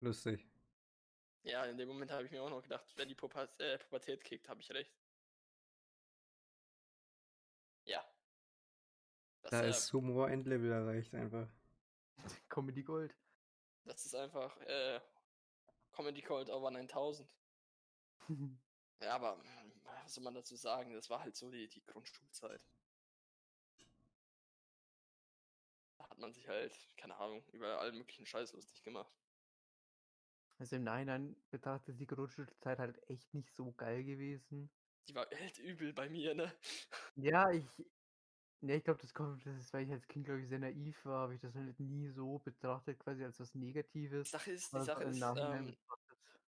[0.00, 0.48] Lustig.
[1.42, 4.24] Ja, in dem Moment habe ich mir auch noch gedacht, wenn die Pubertät, äh, Pubertät
[4.24, 4.92] kickt, habe ich recht.
[7.84, 8.04] Ja.
[9.42, 11.48] Das, Da äh, ist Humor Endlevel erreicht einfach.
[12.48, 13.14] Comedy Gold.
[13.84, 15.00] das ist einfach äh,
[15.94, 17.28] Comedy Cold Over 9000.
[19.00, 19.42] Ja, aber
[19.82, 20.94] was soll man dazu sagen?
[20.94, 22.64] Das war halt so die, die Grundschulzeit.
[25.98, 29.12] Da hat man sich halt, keine Ahnung, über allen möglichen Scheiß lustig gemacht.
[30.58, 34.70] Also im Nachhinein betrachtet die Grundschulzeit halt echt nicht so geil gewesen.
[35.08, 36.50] Die war echt übel bei mir, ne?
[37.16, 37.66] Ja, ich.
[38.64, 41.04] Ne, ich glaube, das kommt, das ist, weil ich als Kind, glaube ich, sehr naiv
[41.04, 44.30] war, habe ich das halt nie so betrachtet, quasi als was Die Negatives.
[44.30, 45.76] Sache ist, die Sache ist, ähm,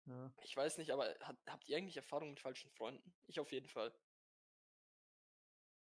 [0.06, 0.32] ja.
[0.42, 3.14] ich weiß nicht, aber hat, habt ihr eigentlich Erfahrung mit falschen Freunden?
[3.26, 3.92] Ich auf jeden Fall.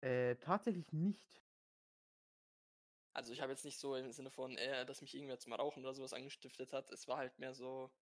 [0.01, 1.43] Äh, tatsächlich nicht.
[3.13, 5.85] Also ich habe jetzt nicht so im Sinne von, äh, dass mich irgendwer zum Rauchen
[5.85, 6.91] oder sowas angestiftet hat.
[6.93, 7.95] Es war halt mehr so,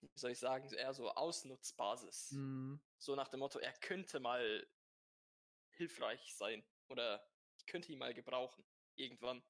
[0.00, 2.30] wie soll ich sagen, eher so Ausnutzbasis.
[2.30, 2.80] Hm.
[2.96, 4.66] So nach dem Motto, er könnte mal
[5.80, 7.26] hilfreich sein oder
[7.56, 8.66] ich könnte ihn mal gebrauchen.
[8.96, 9.42] Irgendwann.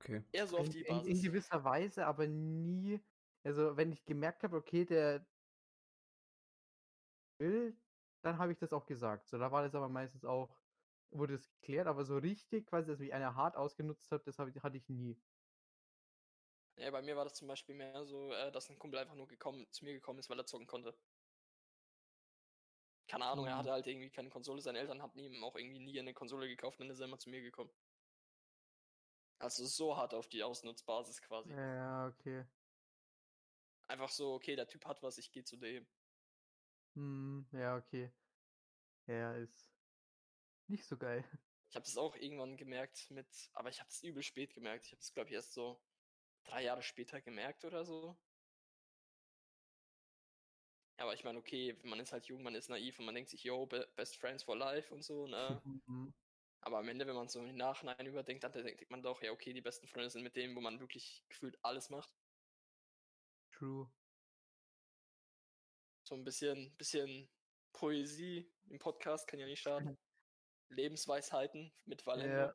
[0.00, 0.24] Okay.
[0.32, 1.22] Eher so auf In, die in, in Basis.
[1.22, 3.00] gewisser Weise, aber nie.
[3.44, 5.26] Also, wenn ich gemerkt habe, okay, der
[7.38, 7.80] will,
[8.22, 9.28] dann habe ich das auch gesagt.
[9.28, 10.60] So, da war das aber meistens auch,
[11.10, 14.48] wurde es geklärt, aber so richtig, quasi, dass mich einer hart ausgenutzt hat, das hab
[14.62, 15.20] hatte ich nie.
[16.78, 19.26] Ja, bei mir war das zum Beispiel mehr so, äh, dass ein Kumpel einfach nur
[19.26, 20.96] gekommen, zu mir gekommen ist, weil er zocken konnte.
[23.08, 23.58] Keine Ahnung, er Mhm.
[23.58, 24.60] hatte halt irgendwie keine Konsole.
[24.60, 27.18] Seine Eltern hatten ihm auch irgendwie nie eine Konsole gekauft und dann ist er immer
[27.18, 27.70] zu mir gekommen.
[29.40, 31.50] Also so hart auf die Ausnutzbasis quasi.
[31.50, 32.44] Ja, okay.
[33.88, 35.86] Einfach so, okay, der Typ hat was, ich gehe zu dem.
[36.96, 38.10] Hm, ja, okay.
[39.06, 39.68] Ja, ist
[40.68, 41.24] nicht so geil.
[41.70, 44.86] Ich habe das auch irgendwann gemerkt mit, aber ich habe es übel spät gemerkt.
[44.86, 45.82] Ich habe es, glaube ich, erst so
[46.44, 48.16] drei Jahre später gemerkt oder so.
[50.98, 53.44] Aber ich meine, okay, man ist halt jung, man ist naiv und man denkt sich,
[53.44, 55.62] yo, be best friends for life und so, ne?
[55.64, 56.12] Mhm.
[56.60, 59.52] Aber am Ende, wenn man so im Nachhinein überdenkt, dann denkt man doch, ja, okay,
[59.52, 62.10] die besten Freunde sind mit denen, wo man wirklich gefühlt alles macht.
[63.52, 63.86] True.
[66.04, 67.28] So ein bisschen, bisschen
[67.72, 69.96] Poesie im Podcast kann ja nicht schaden.
[70.70, 72.36] Lebensweisheiten mit Valendo.
[72.36, 72.54] Ja.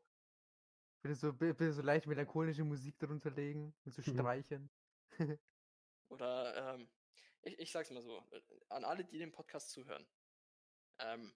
[1.01, 4.17] Bitte so, bi- bitte so leicht melancholische Musik drunter legen, mit so Mhm.
[4.17, 4.69] Streichern.
[6.09, 6.87] Oder ähm,
[7.43, 10.05] ich, ich sag's mal so, äh, an alle, die dem Podcast zuhören,
[10.99, 11.33] ähm,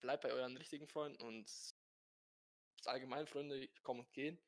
[0.00, 1.50] bleibt bei euren richtigen Freunden und
[2.84, 4.38] allgemein Freunde kommen und gehen.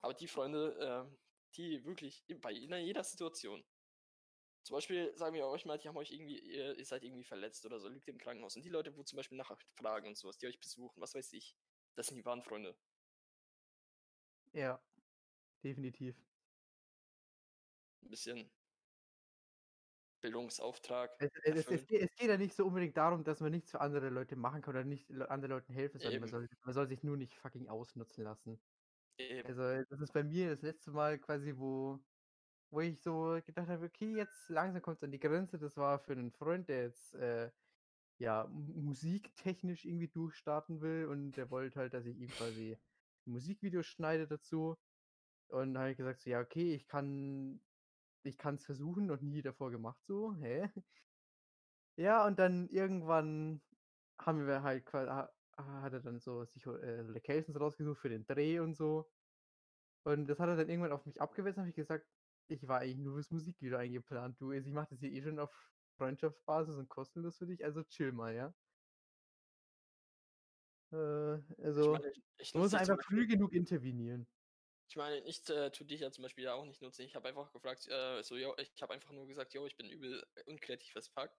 [0.00, 1.18] Aber die Freunde, ähm,
[1.54, 3.64] die wirklich bei in jeder Situation,
[4.62, 7.64] zum Beispiel sagen wir euch mal, die haben euch irgendwie, ihr, ihr seid irgendwie verletzt
[7.64, 8.56] oder so, liegt im Krankenhaus.
[8.56, 11.56] Und die Leute, wo zum Beispiel nachfragen und sowas, die euch besuchen, was weiß ich,
[11.94, 12.76] das sind die wahren Freunde.
[14.52, 14.82] Ja,
[15.62, 16.16] definitiv.
[18.02, 18.50] Ein bisschen
[20.20, 21.10] Bildungsauftrag.
[21.20, 24.08] Es, es, es, es, geht, ja nicht so unbedingt darum, dass man nichts für andere
[24.08, 26.18] Leute machen kann oder nicht anderen Leuten helfen soll.
[26.20, 28.60] Man soll, man soll sich nur nicht fucking ausnutzen lassen.
[29.18, 29.48] Eben.
[29.48, 31.98] Also, das ist bei mir das letzte Mal quasi, wo,
[32.70, 35.58] wo ich so gedacht habe, okay, jetzt langsam kommt es an die Grenze.
[35.58, 37.50] Das war für einen Freund, der jetzt äh,
[38.18, 42.78] ja mu- musiktechnisch irgendwie durchstarten will und der wollte halt, dass ich ihm quasi
[43.26, 44.76] ein Musikvideo schneide dazu.
[45.48, 47.62] Und dann habe ich gesagt, so, ja, okay, ich kann
[48.28, 50.70] ich kann es versuchen, noch nie davor gemacht so, hä?
[51.96, 53.62] Ja, und dann irgendwann
[54.18, 58.24] haben wir halt quasi, ha- hat er dann so sich äh, Locations rausgesucht für den
[58.26, 59.10] Dreh und so.
[60.04, 62.06] Und das hat er dann irgendwann auf mich abgewälzt, habe ich gesagt,
[62.48, 65.38] ich war eigentlich nur fürs Musikvideo eingeplant, du, also ich mache das hier eh schon
[65.38, 68.54] auf Freundschaftsbasis und kostenlos für dich, also chill mal, ja.
[70.92, 71.40] Äh,
[71.78, 74.28] Ich also, meine, ich, ich man muss einfach früh genug intervenieren.
[74.88, 77.02] Ich meine, ich äh, tu dich ja zum Beispiel ja auch nicht nutzen.
[77.02, 79.88] Ich habe einfach gefragt, äh, so, yo, ich habe einfach nur gesagt, yo, ich bin
[79.90, 81.30] übel unkreativ as fuck.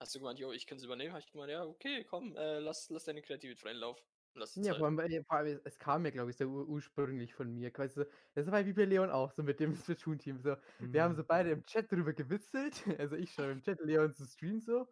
[0.00, 1.12] Hast du gemeint, yo, ich kann es übernehmen?
[1.12, 4.00] Habe ich gemeint, ja, okay, komm, äh, lass, lass deine Kreativität freien Lauf.
[4.34, 6.66] Und Lass Ja, vor allem, äh, vor allem, es kam ja, glaube ich, so ur
[6.66, 7.70] ursprünglich von mir.
[7.70, 10.38] Quasi so, das war wie bei Leon auch, so mit dem Splatoon-Team.
[10.40, 10.56] So.
[10.92, 11.26] Wir haben so Mhm.
[11.26, 12.82] beide im Chat drüber gewitzelt.
[12.98, 14.88] Also ich schreibe im Chat, Leon zu Stream so.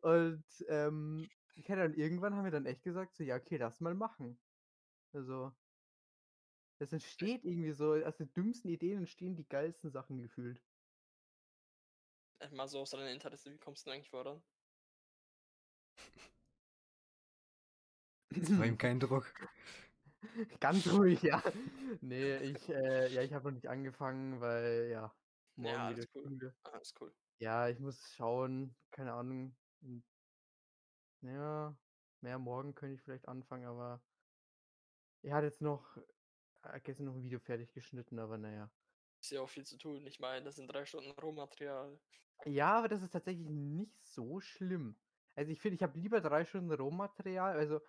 [0.00, 3.80] Und ähm, ich hatte dann irgendwann haben wir dann echt gesagt, so, ja, okay, lass
[3.80, 4.40] mal machen.
[5.12, 5.52] Also,
[6.78, 10.62] das entsteht irgendwie so, aus den dümmsten Ideen entstehen die geilsten Sachen gefühlt.
[12.40, 14.42] Äh, Mal so aus deinem Interesse, wie kommst du denn eigentlich voran?
[18.30, 19.32] Das war ihm kein Druck.
[20.60, 21.42] Ganz ruhig, ja.
[22.00, 25.14] Nee, ich, äh, ja, ich habe noch nicht angefangen, weil, ja,
[25.56, 26.56] morgen Ja, wieder alles cool.
[26.64, 27.14] Ah, ist cool.
[27.40, 29.56] Ja, ich muss schauen, keine Ahnung.
[29.80, 30.02] in-
[31.22, 31.76] Ja,
[32.20, 34.00] mehr morgen könnte ich vielleicht anfangen, aber
[35.22, 36.02] ich hatte jetzt noch äh,
[36.84, 38.70] gestern noch ein Video fertig geschnitten, aber naja.
[39.20, 40.06] Ist ja auch viel zu tun.
[40.06, 41.98] Ich meine, das sind drei Stunden Rohmaterial.
[42.44, 44.96] Ja, aber das ist tatsächlich nicht so schlimm.
[45.34, 47.80] Also ich finde, ich habe lieber drei Stunden Rohmaterial, also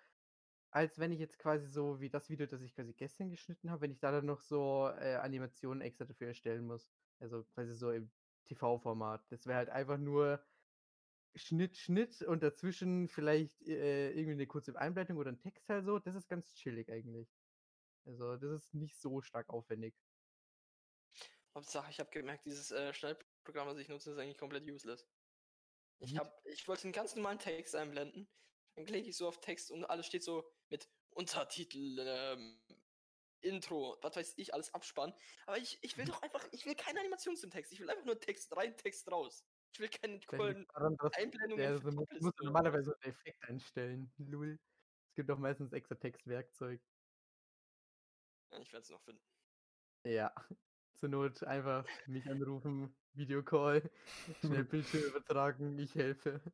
[0.72, 3.82] als wenn ich jetzt quasi so wie das Video, das ich quasi gestern geschnitten habe,
[3.82, 6.92] wenn ich da dann noch so äh, Animationen extra dafür erstellen muss.
[7.20, 8.12] Also quasi so im
[8.46, 9.24] TV-Format.
[9.30, 10.44] Das wäre halt einfach nur
[11.36, 16.00] Schnitt, Schnitt und dazwischen vielleicht äh, irgendwie eine kurze Einblendung oder ein Text halt so.
[16.00, 17.28] Das ist ganz chillig eigentlich.
[18.10, 19.96] Also das ist nicht so stark aufwendig.
[21.54, 25.08] Hauptsache, ich habe gemerkt, dieses äh, Schneidprogramm, was ich nutze, ist eigentlich komplett useless.
[26.00, 28.28] Ich, hab, ich wollte einen ganz normalen Text einblenden.
[28.76, 32.62] Dann klicke ich so auf Text und alles steht so mit Untertitel, ähm,
[33.42, 35.16] Intro, was weiß ich, alles abspannen.
[35.46, 37.72] Aber ich, ich will doch einfach, ich will keine Animation zum Text.
[37.72, 39.46] Ich will einfach nur Text rein, Text raus.
[39.74, 44.12] Ich will keine coolen daran, Einblendungen der für so, muss, normalerweise einen Effekt einstellen.
[44.18, 44.60] Lul.
[45.10, 46.82] Es gibt auch meistens extra Textwerkzeug.
[48.58, 49.24] Ich werde es noch finden.
[50.06, 50.34] Ja.
[50.96, 53.90] Zur Not einfach mich anrufen, Videocall,
[54.42, 56.42] schnell Bildschirm übertragen, ich helfe.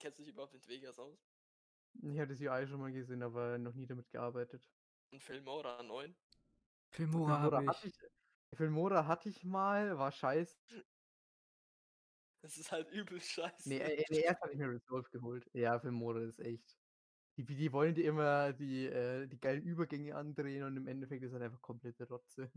[0.00, 1.16] Kennst du dich überhaupt mit Vegas aus?
[2.02, 4.68] Ich habe das UI schon mal gesehen, aber noch nie damit gearbeitet.
[5.12, 6.14] Und Filmora 9?
[6.90, 7.94] Filmora Filmora habe hatte ich.
[7.94, 10.84] ich, Filmora hatte ich mal, war scheiße.
[12.42, 13.68] Das ist halt übel scheiße.
[13.68, 15.48] Nee, äh, nee erst hatte ich mir Resolve geholt.
[15.52, 16.75] Ja, Filmora ist echt.
[17.38, 21.32] Die, die wollen dir immer die, äh, die geilen Übergänge andrehen und im Endeffekt ist
[21.32, 22.50] halt einfach komplette Rotze.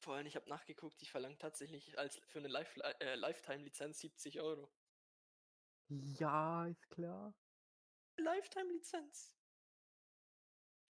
[0.00, 4.40] Vor allem, ich habe nachgeguckt, die verlangt tatsächlich als für eine Life äh, Lifetime-Lizenz 70
[4.40, 4.70] Euro.
[5.88, 7.34] Ja, ist klar.
[8.18, 9.34] Lifetime-Lizenz.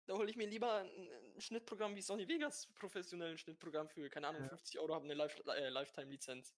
[0.08, 0.90] Da hole ich mir lieber ein,
[1.36, 4.50] ein Schnittprogramm wie Sony Vegas, professionellen Schnittprogramm für, keine Ahnung, Ja.
[4.50, 6.56] 50 Euro, habe eine Life äh, Lifetime-Lizenz.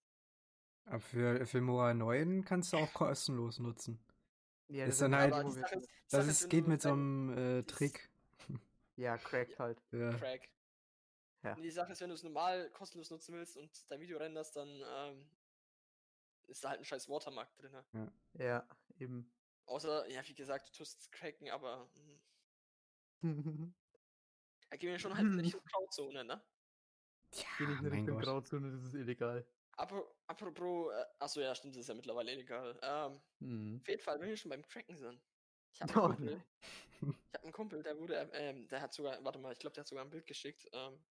[0.85, 3.99] Aber für Filmora 9 kannst du auch kostenlos nutzen.
[4.67, 6.89] Ja, Ist das dann ist halt- wo die wir Sache Das ist, geht mit so
[6.89, 8.09] einem äh, das- Trick.
[8.95, 9.81] Ja, cracked halt.
[9.91, 10.11] Ja.
[10.13, 10.49] Crack.
[11.41, 11.55] Ja.
[11.55, 14.69] Die Sache ist, wenn du es normal kostenlos nutzen willst und dein Video renderst, dann
[14.69, 15.25] ähm,
[16.47, 17.71] ist da halt ein scheiß Watermark drin.
[18.33, 18.67] Ja,
[18.99, 19.31] eben.
[19.65, 21.89] Außer, ja, wie gesagt, du tust es cracken, aber
[23.21, 23.73] hm,
[24.69, 26.41] da gehen wir schon halt in Richtung Grauzone, ne?
[27.31, 28.19] Geh Ja, nicht in Richtung.
[28.19, 29.45] Grauzone, das ist illegal.
[29.77, 32.79] Apro- Apropos, äh, achso, ja, stimmt, das ist ja mittlerweile illegal.
[32.81, 33.81] Ähm, Mhm.
[33.81, 35.21] auf jeden Fall, wenn wir schon beim Cracken sind.
[35.73, 36.43] Ich habe Oh, einen, Kumpel, nein.
[37.29, 39.81] ich hab einen Kumpel, der wurde, ähm, der hat sogar, warte mal, ich glaube, der
[39.81, 40.67] hat sogar ein Bild geschickt.
[40.73, 41.03] Ähm,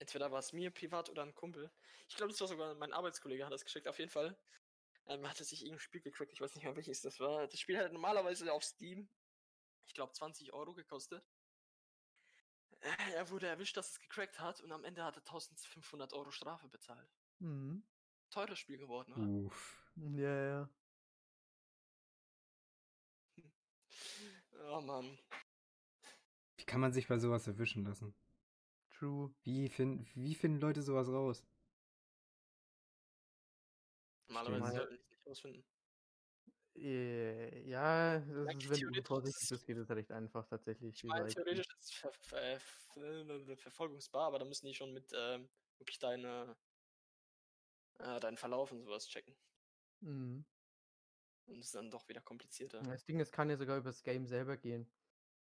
[0.00, 1.70] entweder war es mir privat oder ein Kumpel.
[2.08, 3.86] Ich glaube, das war sogar mein Arbeitskollege, hat das geschickt.
[3.88, 4.36] Auf jeden Fall
[5.06, 6.32] ähm, hat er sich irgendein Spiel gecrackt.
[6.32, 7.46] Ich weiß nicht mehr, welches das war.
[7.46, 9.08] Das Spiel hat normalerweise auf Steam,
[9.86, 11.24] ich glaube, 20 Euro gekostet.
[12.82, 16.30] Äh, Er wurde erwischt, dass es gecrackt hat und am Ende hat er 1500 Euro
[16.30, 17.10] Strafe bezahlt.
[17.38, 17.82] Mhm.
[18.30, 19.46] Teures Spiel geworden, oder?
[19.46, 19.92] Uff.
[19.96, 20.68] Ja, ja.
[24.70, 25.18] Oh Mann.
[26.56, 28.14] Wie kann man sich bei sowas erwischen lassen?
[28.90, 29.34] True.
[29.42, 31.44] Wie, fin wie finden Leute sowas raus?
[34.28, 35.64] Normalerweise mal- sollten die es nicht rausfinden.
[36.82, 40.94] Äh, Ja, das ist, wenn du vorsichtig ist- bist, geht es recht einfach tatsächlich.
[40.96, 45.12] Ich meine, theoretisch ist es ver ver ver verfolgungsbar, aber da müssen die schon mit
[45.14, 46.56] ähm, wirklich deine,
[47.98, 49.34] äh, deinen Verlauf und sowas checken.
[50.00, 50.44] Mhm.
[51.46, 52.80] Und es ist dann doch wieder komplizierter.
[52.82, 54.86] Das Ding, es kann ja sogar über das Game selber gehen.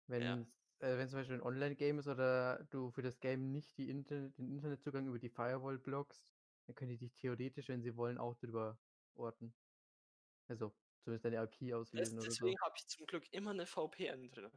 [0.08, 0.38] Wenn Ja.
[0.40, 3.88] es äh, wenn zum Beispiel ein Online-Game ist oder du für das Game nicht die
[3.90, 6.34] Internet, den Internetzugang über die Firewall blockst,
[6.66, 8.80] dann können die dich theoretisch, wenn sie wollen, auch drüber
[9.14, 9.54] orten.
[10.48, 12.36] Also zumindest deine IP Des auslesen oder so.
[12.36, 14.52] deswegen habe ich zum Glück immer eine VPN drin.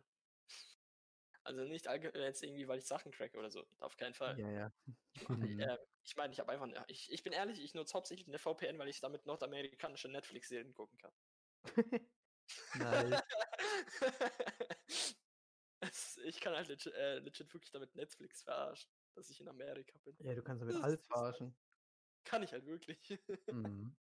[1.42, 3.64] Also nicht allgemein jetzt irgendwie, weil ich Sachen cracke oder so.
[3.80, 4.38] Auf keinen Fall.
[4.40, 4.72] Ja, ja.
[5.14, 5.60] Ich, Mhm.
[5.60, 8.38] äh, ich meine, ich habe einfach, eine, ich, ich bin ehrlich, ich nutze hauptsächlich eine
[8.38, 11.12] VPN, weil ich damit nordamerikanische Netflix-Serien gucken kann.
[15.80, 19.98] Es- ich kann halt legit, äh, legit wirklich damit Netflix verarschen, dass ich in Amerika
[20.04, 20.16] bin.
[20.20, 21.54] Ja, du kannst damit Das alles das verarschen.
[22.24, 22.98] Kann ich halt wirklich.
[23.50, 23.94] Mhm.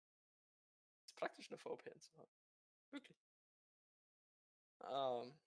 [1.20, 2.32] Praktisch eine VPN zu haben.
[2.90, 3.16] Wirklich.
[4.82, 5.38] Ähm,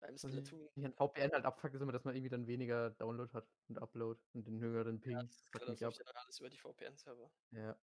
[0.00, 0.68] beim Splatoon.
[0.74, 3.78] ich an VPN halt abfuckt, ist immer, dass man irgendwie dann weniger Download hat und
[3.78, 5.12] Upload und den höheren Ping.
[5.12, 5.62] Ja, das ab.
[5.78, 7.30] natürlich dann alles über die VPN-Server.
[7.52, 7.78] Ja.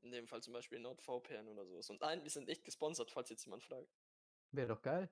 [0.00, 1.88] In dem Fall zum Beispiel NordVPN oder sowas.
[1.90, 3.94] Und nein, wir sind nicht gesponsert, falls jetzt jemand fragt.
[4.50, 5.08] Wäre doch geil.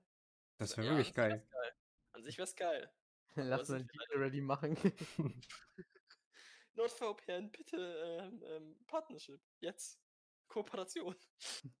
[0.57, 1.47] Das wäre Ja, wirklich wär's geil.
[2.11, 2.93] An sich wär's geil.
[3.35, 4.75] Lass mal wir Deal ready machen.
[6.75, 9.41] NordVPN, bitte ähm, ähm, Partnership.
[9.59, 10.01] Jetzt.
[10.47, 11.15] Kooperation.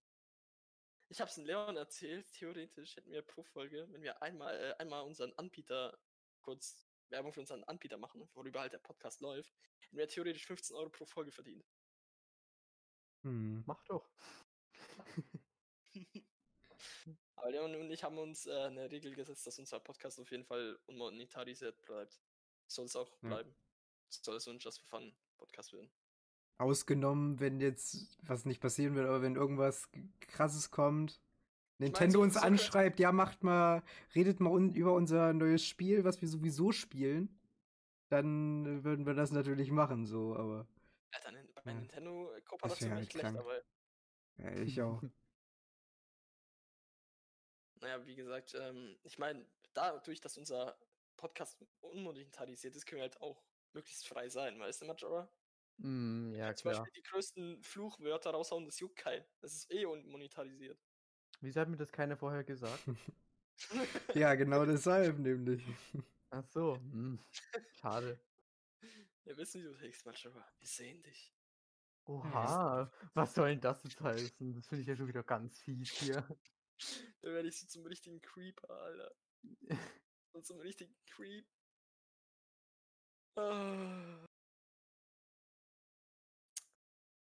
[1.13, 4.73] Ich habe es in Leon erzählt, theoretisch hätten wir pro Folge, wenn wir einmal, äh,
[4.81, 5.99] einmal unseren Anbieter
[6.39, 10.73] kurz Werbung für unseren Anbieter machen, worüber halt der Podcast läuft, hätten wir theoretisch 15
[10.77, 11.69] Euro pro Folge verdient.
[13.23, 13.61] Hm.
[13.67, 14.09] Mach doch.
[17.35, 20.45] Aber Leon und ich haben uns äh, eine Regel gesetzt, dass unser Podcast auf jeden
[20.45, 22.21] Fall unmonetarisiert bleibt.
[22.67, 23.27] Soll es auch Ja.
[23.27, 23.53] bleiben.
[24.11, 25.89] Soll es so ein Just for Fun Podcast werden.
[26.57, 29.89] Ausgenommen, wenn jetzt was nicht passieren wird, aber wenn irgendwas
[30.19, 31.19] krasses kommt.
[31.79, 33.81] meine, Nintendo so- uns so anschreibt, ja, macht mal,
[34.13, 37.39] redet mal un über unser neues Spiel, was wir sowieso spielen,
[38.09, 40.67] dann äh, würden wir das natürlich machen, so, aber
[41.13, 41.73] Ja, dann bei Ja.
[41.79, 43.39] Nintendo äh, Kooperation halt nicht schlecht, krank.
[43.39, 43.63] aber
[44.37, 45.01] ja, ich auch.
[47.81, 49.43] naja, wie gesagt, ähm, ich meine,
[49.73, 50.77] dadurch, dass unser
[51.17, 53.41] Podcast unmonetarisiert ist, können wir halt auch
[53.73, 55.31] möglichst frei sein, weißt du, Majora?
[55.77, 56.83] Mm, ja, Zum klar.
[56.83, 59.25] Beispiel die größten Fluchwörter raushauen, das juckt keinen.
[59.39, 60.79] Das ist eh unmonetarisiert.
[61.39, 62.83] Wieso hat mir das keiner vorher gesagt?
[64.15, 65.63] ja, genau deshalb nämlich.
[66.29, 66.75] Ach so.
[66.75, 67.19] hm,
[67.73, 68.19] Schade.
[69.23, 70.47] Wir wissen, wie du tickst, Majora.
[70.59, 71.33] Wir sehen dich.
[72.05, 74.53] Oha, was soll denn das jetzt heißen?
[74.55, 76.25] Das finde ich ja schon wieder ganz fies hier.
[77.21, 79.15] Dann werde ich so zum richtigen Creeper, Alter.
[80.33, 81.47] Und zum richtigen Creep.
[83.35, 84.25] Ah.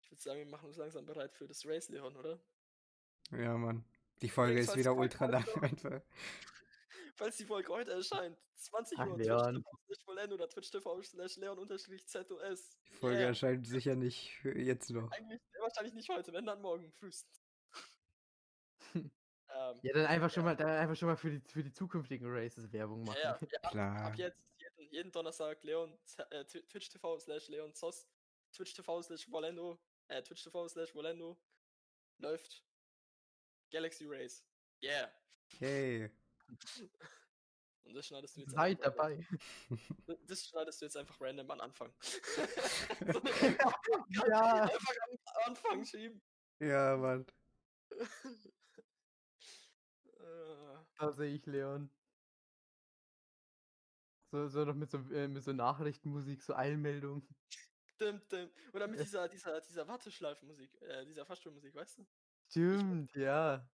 [0.00, 2.38] Ich würde sagen, wir machen uns langsam bereit für das Race, Leon, oder?
[3.32, 3.84] Ja, Mann.
[4.22, 6.00] Die Folge ist wieder ultra lang einfach.
[7.16, 12.78] Falls die Folge heute erscheint, 20 Ach, Uhr, twitch.tv oder twitch.tv slash leon unterstrich ZOS.
[12.88, 13.28] Die Folge Yeah.
[13.28, 15.10] erscheint sicher nicht jetzt noch.
[15.12, 17.42] Eigentlich wahrscheinlich nicht heute, wenn dann morgen frühestens.
[18.94, 19.10] ähm,
[19.82, 22.70] Ja, dann einfach schon mal, dann einfach schon mal für die, für die zukünftigen Races
[22.72, 23.18] Werbung machen.
[23.22, 24.04] ja, ja, ab, Klar.
[24.06, 24.38] ab jetzt
[24.90, 25.92] jeden, jeden Donnerstag Leon,
[26.30, 28.06] äh, Twi- Twitch TV slash Leon Zoss,
[28.52, 29.78] Twitch TV slash Volendo,
[30.08, 31.36] äh, Twitch TV slash Volendo
[32.18, 32.64] läuft
[33.70, 34.44] Galaxy Race.
[34.82, 35.10] Yeah.
[35.60, 36.10] Yay.
[37.84, 39.26] Und das schneidest du jetzt Seid einfach dabei.
[40.08, 41.94] random- Das schneidest du jetzt einfach random an Anfang.
[44.28, 44.62] Ja.
[44.64, 46.20] Einfach am Anfang schieben.
[46.58, 47.26] Ja, Mann.
[50.04, 51.90] Äh, Da sehe ich Leon.
[54.30, 57.28] So, so noch mit so, äh, mit so Nachrichtenmusik, so Eilmeldung.
[58.00, 58.50] dim, dim.
[58.72, 62.06] Oder mit dieser, dieser, dieser Warteschleifenmusik, äh, dieser Fahrstuhlmusik, weißt du?
[62.48, 63.68] Stimmt, ja.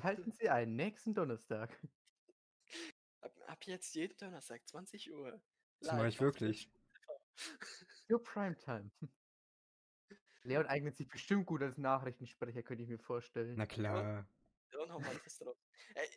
[0.00, 1.70] Schalten Sie ein, nächsten Donnerstag.
[3.20, 5.42] Ab, ab jetzt jeden Donnerstag, 20 Uhr.
[5.80, 6.70] Das mache ich wirklich.
[8.10, 8.90] Your Primetime.
[10.44, 13.56] Leon eignet sich bestimmt gut als Nachrichtensprecher, könnte ich mir vorstellen.
[13.56, 14.28] Na klar.
[14.72, 15.56] Leon, hau mal fest drauf.
[15.94, 16.08] Ey,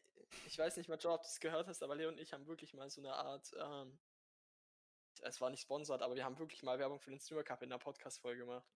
[0.48, 2.48] ich weiß nicht mal, Joe, ob du es gehört hast, aber Leon und ich haben
[2.48, 4.00] wirklich mal so eine Art, ähm,
[5.22, 7.70] es war nicht sponsert, aber wir haben wirklich mal Werbung für den Streamer Cup in
[7.70, 8.68] der Podcast-Folge gemacht.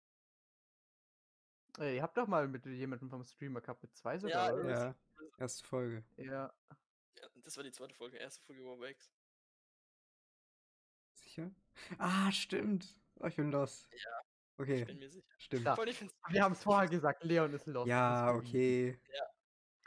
[1.78, 4.69] Ey, ihr habt doch mal mit jemandem vom Streamer Cup mit zwei sogar, Ja, oder?
[4.69, 4.95] Ja,
[5.38, 6.03] erste Folge.
[6.17, 6.53] Ja.
[6.69, 9.11] Ja, das war die zweite Folge, erste Folge über Wax.
[11.13, 11.51] Sicher?
[11.97, 12.95] Ah, stimmt.
[13.15, 13.88] Oh, ich bin los.
[13.91, 14.22] Ja,
[14.57, 15.26] Okay, Ich bin mir sicher.
[15.38, 15.65] stimmt.
[15.65, 15.78] Ja.
[16.30, 17.88] Wir haben es vorher gesagt, Leon ist lost.
[17.88, 18.93] Ja, okay.
[18.93, 19.30] find's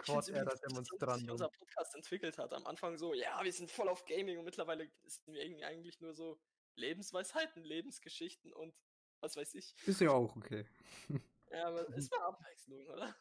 [0.05, 1.31] Quad dass sich Demonstrandum.
[1.31, 2.53] unser Podcast entwickelt hat.
[2.53, 6.01] Am Anfang so, ja, wir sind voll auf Gaming und mittlerweile sind wir irgendwie eigentlich
[6.01, 6.39] nur so
[6.77, 8.75] Lebensweisheiten, Lebensgeschichten und
[9.21, 9.75] was weiß ich.
[9.87, 10.67] Ist ja auch okay.
[11.51, 13.15] Ja, aber es war Abwechslung, oder?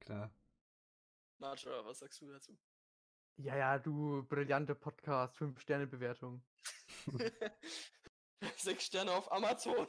[0.00, 0.34] Klar.
[1.38, 2.58] Marja, was sagst du dazu?
[3.36, 6.42] Ja, ja, du brillante Podcast, 5-Sterne-Bewertung.
[8.56, 9.86] Sechs Sterne auf Amazon.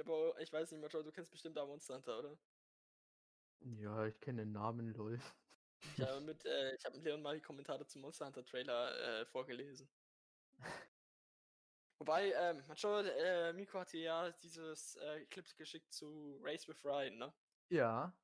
[0.00, 2.38] Habe auch, ich weiß nicht, Marja, du kennst bestimmt da Monster Hunter, oder?
[3.60, 5.20] ja, ich kenne den Namen, lol.
[5.96, 9.20] Ich habe mit, äh, ich habe mit Leon mal die Kommentare zum Monster Hunter Trailer
[9.20, 9.88] äh, vorgelesen.
[11.98, 16.82] Wobei, ähm, Macho, äh, Miko hat dir ja dieses äh, Clip geschickt zu Race with
[16.82, 17.34] Ryan, ne?
[17.68, 18.16] Ja.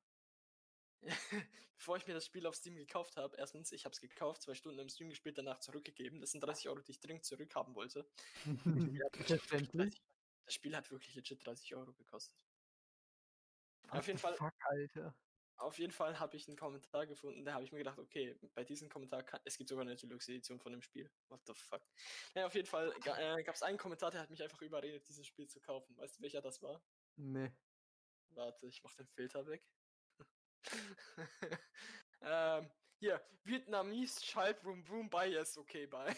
[1.77, 4.55] Bevor ich mir das Spiel auf Steam gekauft habe, erstens, ich habe es gekauft, zwei
[4.55, 6.21] Stunden im Stream gespielt, danach zurückgegeben.
[6.21, 8.09] Das sind 30 Euro, die ich dringend zurückhaben wollte.
[9.11, 10.01] Verständlich.
[10.47, 12.41] Das Spiel hat wirklich legit 30 Euro gekostet.
[13.83, 15.13] What auf jeden Fall- Fuck, Alter.
[15.57, 18.63] Auf jeden Fall habe ich einen Kommentar gefunden, da habe ich mir gedacht, okay, bei
[18.63, 21.11] diesem Kommentar kann, es gibt sogar eine Deluxe-Edition von dem Spiel.
[21.27, 21.81] What the fuck.
[22.33, 25.25] Naja, auf jeden Fall äh, gab es einen Kommentar, der hat mich einfach überredet, dieses
[25.27, 25.97] Spiel zu kaufen.
[25.97, 26.81] Weißt du, welcher das war?
[27.17, 27.51] Nee.
[28.29, 29.67] Warte, ich mach den Filter weg.
[32.21, 36.15] ähm, hier, Vietnamese Child Room Room Yes, okay, bye.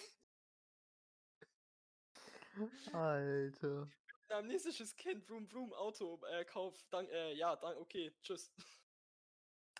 [2.91, 3.89] Alter.
[4.29, 8.53] Vietnamesisches Kind, Room Room Auto, äh, Kauf, dank, äh, ja, dank, okay, tschüss.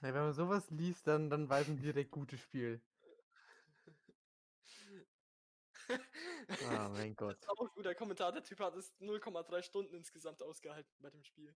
[0.02, 2.82] Ja, wenn man sowas liest, dann, dann weiß man direkt gutes Spiel.
[6.70, 7.38] Ah, mein Gott.
[7.42, 8.32] Das auch ein guter Kommentar.
[8.32, 11.56] Der Typ hat es 0,3 Stunden insgesamt ausgehalten bei dem Spiel.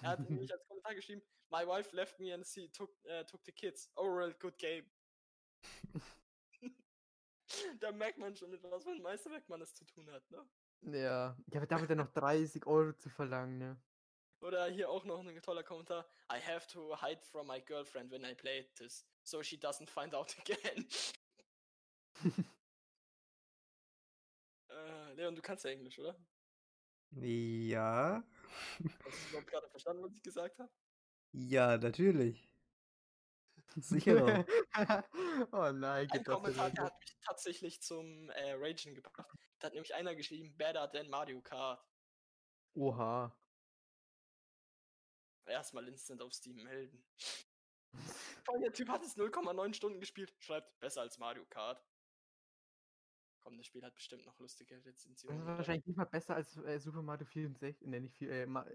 [0.00, 3.44] Er hat nämlich als Kommentar geschrieben: My wife left me and she took, äh, took
[3.44, 3.90] the kids.
[3.94, 4.90] Overall good game.
[7.80, 10.48] da merkt man schon, mit was für einem Meisterwerk man es zu tun hat, ne?
[10.82, 11.36] Ja.
[11.46, 13.80] Ja, aber da wird er noch 30 Euro zu verlangen, ne?
[14.40, 16.06] Oder hier auch noch ein toller Kommentar.
[16.32, 20.14] I have to hide from my girlfriend when I play this, so she doesn't find
[20.14, 20.88] out again.
[24.70, 26.16] äh, Leon, du kannst ja Englisch, oder?
[27.10, 28.24] Ja.
[29.04, 30.70] Hast du überhaupt gerade verstanden, was ich gesagt habe?
[31.32, 32.48] Ja, natürlich.
[33.76, 34.44] Sicher
[35.52, 39.38] oh nein, Ein Kommentar, der hat mich tatsächlich zum äh, Ragen gebracht.
[39.60, 41.86] Da hat nämlich einer geschrieben, better than Mario Kart.
[42.74, 43.36] Oha.
[45.46, 47.04] Erstmal instant auf Steam melden.
[48.44, 50.32] Vor allem, der Typ hat es 0,9 Stunden gespielt.
[50.38, 51.84] Schreibt, besser als Mario Kart.
[53.40, 55.38] Komm, das Spiel hat bestimmt noch lustige Das Rezensionen.
[55.38, 55.58] ist oder?
[55.58, 57.86] wahrscheinlich nicht mal besser als äh, Super Mario 64.
[57.86, 58.66] Ne, nicht viel, äh, Ma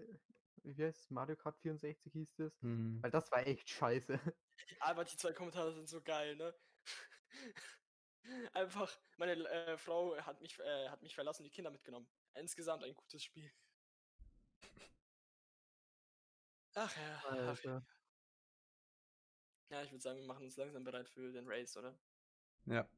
[0.62, 1.10] wie heißt es?
[1.10, 2.60] Mario Kart 64 hieß das.
[2.62, 3.02] Hm.
[3.02, 4.18] Weil das war echt scheiße.
[4.80, 6.54] Aber die zwei Kommentare sind so geil, ne?
[8.52, 12.08] Einfach, meine äh, Frau hat mich, äh, hat mich verlassen, die Kinder mitgenommen.
[12.34, 13.52] Insgesamt ein gutes Spiel.
[16.74, 17.82] Ach ja, ach ja.
[19.70, 21.98] Ja, ich würde sagen, wir machen uns langsam bereit für den Race, oder?
[22.66, 22.88] Ja.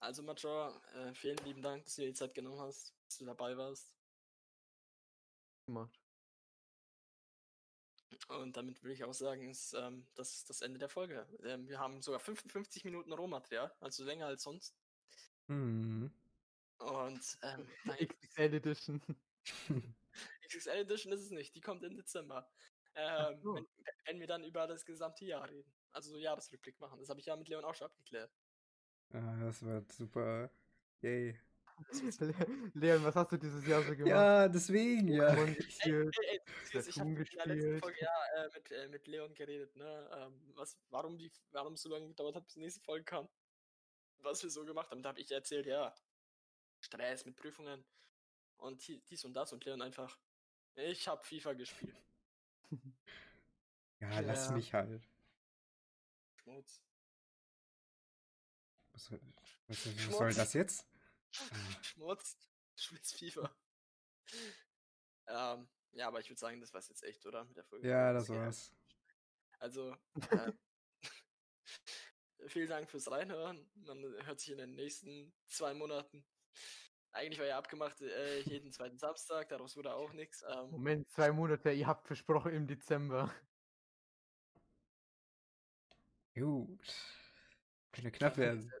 [0.00, 3.26] Also, Macho, äh, vielen lieben Dank, dass du dir die Zeit genommen hast, dass du
[3.26, 3.94] dabei warst.
[5.66, 5.99] Gemacht.
[8.28, 11.26] Und damit würde ich auch sagen, ist ähm, das ist das Ende der Folge.
[11.44, 14.76] Ähm, wir haben sogar 55 Minuten Rohmaterial, also länger als sonst.
[15.46, 16.12] Hm.
[16.78, 17.66] Und ähm,
[18.08, 19.00] XXL Edition.
[20.46, 22.48] XXL Edition ist es nicht, die kommt im Dezember.
[22.94, 23.54] Ähm, so.
[23.54, 23.66] wenn,
[24.06, 25.72] wenn wir dann über das gesamte Jahr reden.
[25.92, 26.98] Also so Jahresrückblick machen.
[27.00, 28.32] Das habe ich ja mit Leon auch schon abgeklärt.
[29.12, 30.50] Ah, das wird super.
[31.02, 31.38] Yay.
[32.74, 34.08] Leon, was hast du dieses Jahr so gemacht?
[34.08, 35.30] Ja, deswegen, ja.
[35.30, 36.16] Pokémon Ey, gespielt.
[36.28, 36.40] ey,
[36.88, 37.80] ich habe in der letzten gespielt.
[37.82, 40.10] Folge ja äh, mit, äh, mit Leon geredet, ne?
[40.14, 43.28] Ähm, was, warum, die, warum es so lange gedauert hat, bis die nächste Folge kam.
[44.18, 45.02] Was wir so gemacht haben.
[45.02, 45.94] Da habe ich erzählt, ja.
[46.80, 47.84] Stress mit Prüfungen
[48.56, 50.18] und dies und das und Leon einfach.
[50.74, 51.96] Ich habe FIFA gespielt.
[54.00, 54.52] Ja, lass Ja.
[54.56, 55.02] mich halt.
[56.36, 56.82] Schmutz.
[58.92, 60.86] Was, was, was soll das jetzt?
[61.82, 62.36] Schmutz.
[62.76, 63.54] Schmutz FIFA.
[65.26, 67.44] ähm, ja, aber ich würde sagen, das war's jetzt echt, oder?
[67.44, 67.88] Mit der Folge.
[67.88, 68.74] Ja, das war's.
[69.58, 69.96] Also,
[70.30, 70.52] äh,
[72.48, 73.70] vielen Dank fürs Reinhören.
[73.74, 76.24] Man hört sich in den nächsten zwei Monaten.
[77.12, 80.44] Eigentlich war ja abgemacht, äh, jeden zweiten Samstag, daraus wurde auch nichts.
[80.48, 83.34] Ähm, Moment, zwei Monate, ihr habt versprochen im Dezember.
[86.34, 86.80] Gut.
[87.90, 88.72] Könnte knapp werden.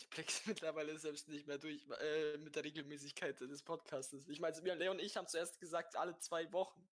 [0.00, 4.28] Ich blick's mittlerweile selbst nicht mehr durch äh, mit der Regelmäßigkeit des Podcastes.
[4.28, 6.88] Ich meine, wir, Leon und ich haben zuerst gesagt, alle zwei Wochen.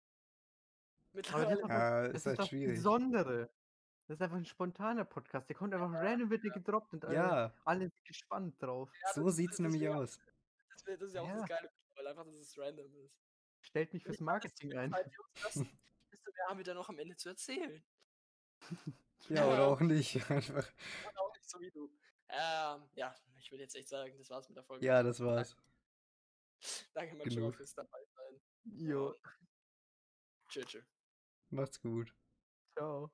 [1.12, 1.60] Mittlerweile.
[1.68, 2.76] Ja, Das ist halt das schwierig.
[2.76, 3.50] Besondere.
[4.06, 5.48] Das ist einfach ein spontaner Podcast.
[5.48, 8.90] Der kommt einfach random, wird dir gedroppt und alle, Ja, alle sind gespannt drauf.
[9.02, 10.18] Ja, so das- sieht's das- nämlich aus.
[10.70, 11.36] Das, das ist ja auch Ja.
[11.38, 13.14] das Geile, weil einfach, dass es random ist.
[13.60, 14.90] Stellt mich fürs Marketing wir ein.
[14.90, 15.04] Mehr
[16.48, 17.82] haben wir dann noch am Ende zu erzählen.
[19.28, 20.16] Ja, oder auch nicht.
[20.30, 20.66] Einfach.
[21.06, 21.90] Und auch nicht so wie du.
[22.32, 24.86] Ähm, ja, ich würde jetzt echt sagen, das war's mit der Folge.
[24.86, 25.54] Ja, das war's.
[26.94, 27.54] Danke, mein genug.
[27.54, 28.40] fürs dabei sein.
[28.64, 29.14] Jo,
[30.48, 30.66] Tschüss.
[30.66, 30.84] tschüss.
[31.50, 32.14] Macht's gut.
[32.74, 33.12] ciao.